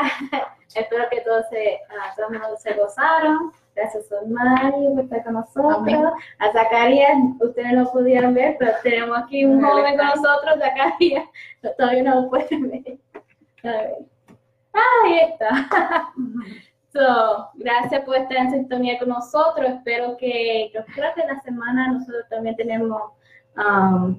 Espero 0.75 1.05
que 1.11 1.21
todos 1.21 1.49
se, 1.51 1.81
ah, 1.91 2.13
todo 2.17 2.29
el 2.29 2.41
mundo 2.41 2.57
se 2.57 2.75
gozaron. 2.75 3.53
Gracias 3.77 4.11
a 4.13 4.27
Mario 4.27 4.95
por 4.95 5.05
estar 5.05 5.25
con 5.25 5.35
nosotros. 5.35 5.75
Amén. 5.77 6.05
A 6.39 6.53
Zacarías, 6.53 7.17
ustedes 7.41 7.73
no 7.73 7.91
pudieron 7.91 8.35
ver, 8.35 8.57
pero 8.59 8.73
tenemos 8.83 9.19
aquí 9.19 9.45
un 9.45 9.63
joven 9.63 9.97
con 9.97 10.07
nosotros, 10.07 10.59
Zacarías. 10.59 11.25
Todavía 11.79 12.03
no 12.03 12.23
lo 12.23 12.31
pueden 12.31 12.71
ver. 12.71 12.99
A 13.65 13.83
ver. 13.83 13.95
Ah, 14.73 15.05
ahí 15.05 15.19
está. 15.31 16.13
So, 16.95 17.51
gracias 17.55 18.05
por 18.05 18.15
estar 18.15 18.37
en 18.37 18.53
sintonía 18.53 19.01
con 19.01 19.09
nosotros. 19.09 19.69
Espero 19.69 20.17
que, 20.17 20.71
creo 20.95 21.13
que 21.17 21.27
la 21.27 21.41
semana 21.41 21.91
nosotros 21.91 22.25
también 22.31 22.55
tenemos 22.55 23.03
um, 23.57 24.17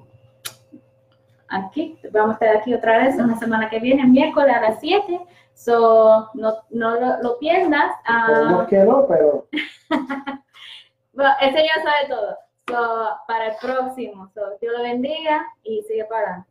aquí, 1.48 1.98
vamos 2.12 2.32
a 2.32 2.34
estar 2.34 2.56
aquí 2.56 2.74
otra 2.74 2.98
vez 2.98 3.16
la 3.16 3.34
semana 3.36 3.70
que 3.70 3.80
viene, 3.80 4.04
miércoles 4.04 4.54
a 4.54 4.60
las 4.60 4.80
7. 4.80 5.20
So, 5.54 6.28
no, 6.34 6.54
no 6.68 7.00
lo, 7.00 7.22
lo 7.22 7.38
pierdas. 7.38 7.92
Ah, 8.04 8.26
Esperemos 8.28 8.68
que 8.68 8.78
no, 8.84 9.06
pero 9.08 9.48
bueno, 11.14 11.32
ese 11.40 11.64
ya 11.64 11.82
sabe 11.82 12.08
todo. 12.10 12.36
So, 12.68 13.16
para 13.26 13.46
el 13.46 13.56
próximo. 13.58 14.30
So, 14.34 14.42
Dios 14.60 14.74
lo 14.76 14.82
bendiga 14.82 15.46
y 15.62 15.82
sigue 15.84 16.04
para 16.04 16.44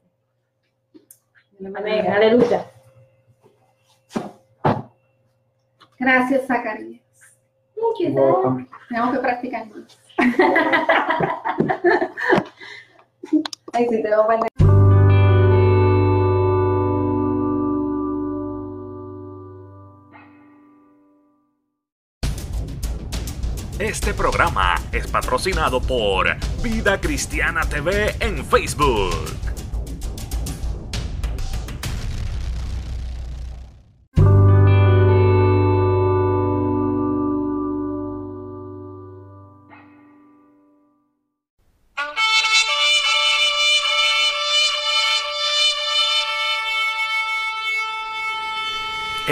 adelante. 1.59 1.77
Amén. 1.77 2.11
Aleluya. 2.11 2.65
Gracias, 5.99 6.47
Zacarías. 6.47 7.01
Dad. 7.99 8.65
Tengo 8.89 9.11
que 9.11 9.19
practicar 9.19 9.67
más. 9.67 9.99
Ay, 13.73 13.87
sí, 13.89 14.01
tengo 14.01 14.27
que 14.27 14.47
Este 23.77 24.13
programa 24.13 24.75
es 24.93 25.05
patrocinado 25.07 25.81
por 25.81 26.27
Vida 26.63 27.01
Cristiana 27.01 27.61
TV 27.67 28.15
en 28.21 28.45
Facebook. 28.45 29.54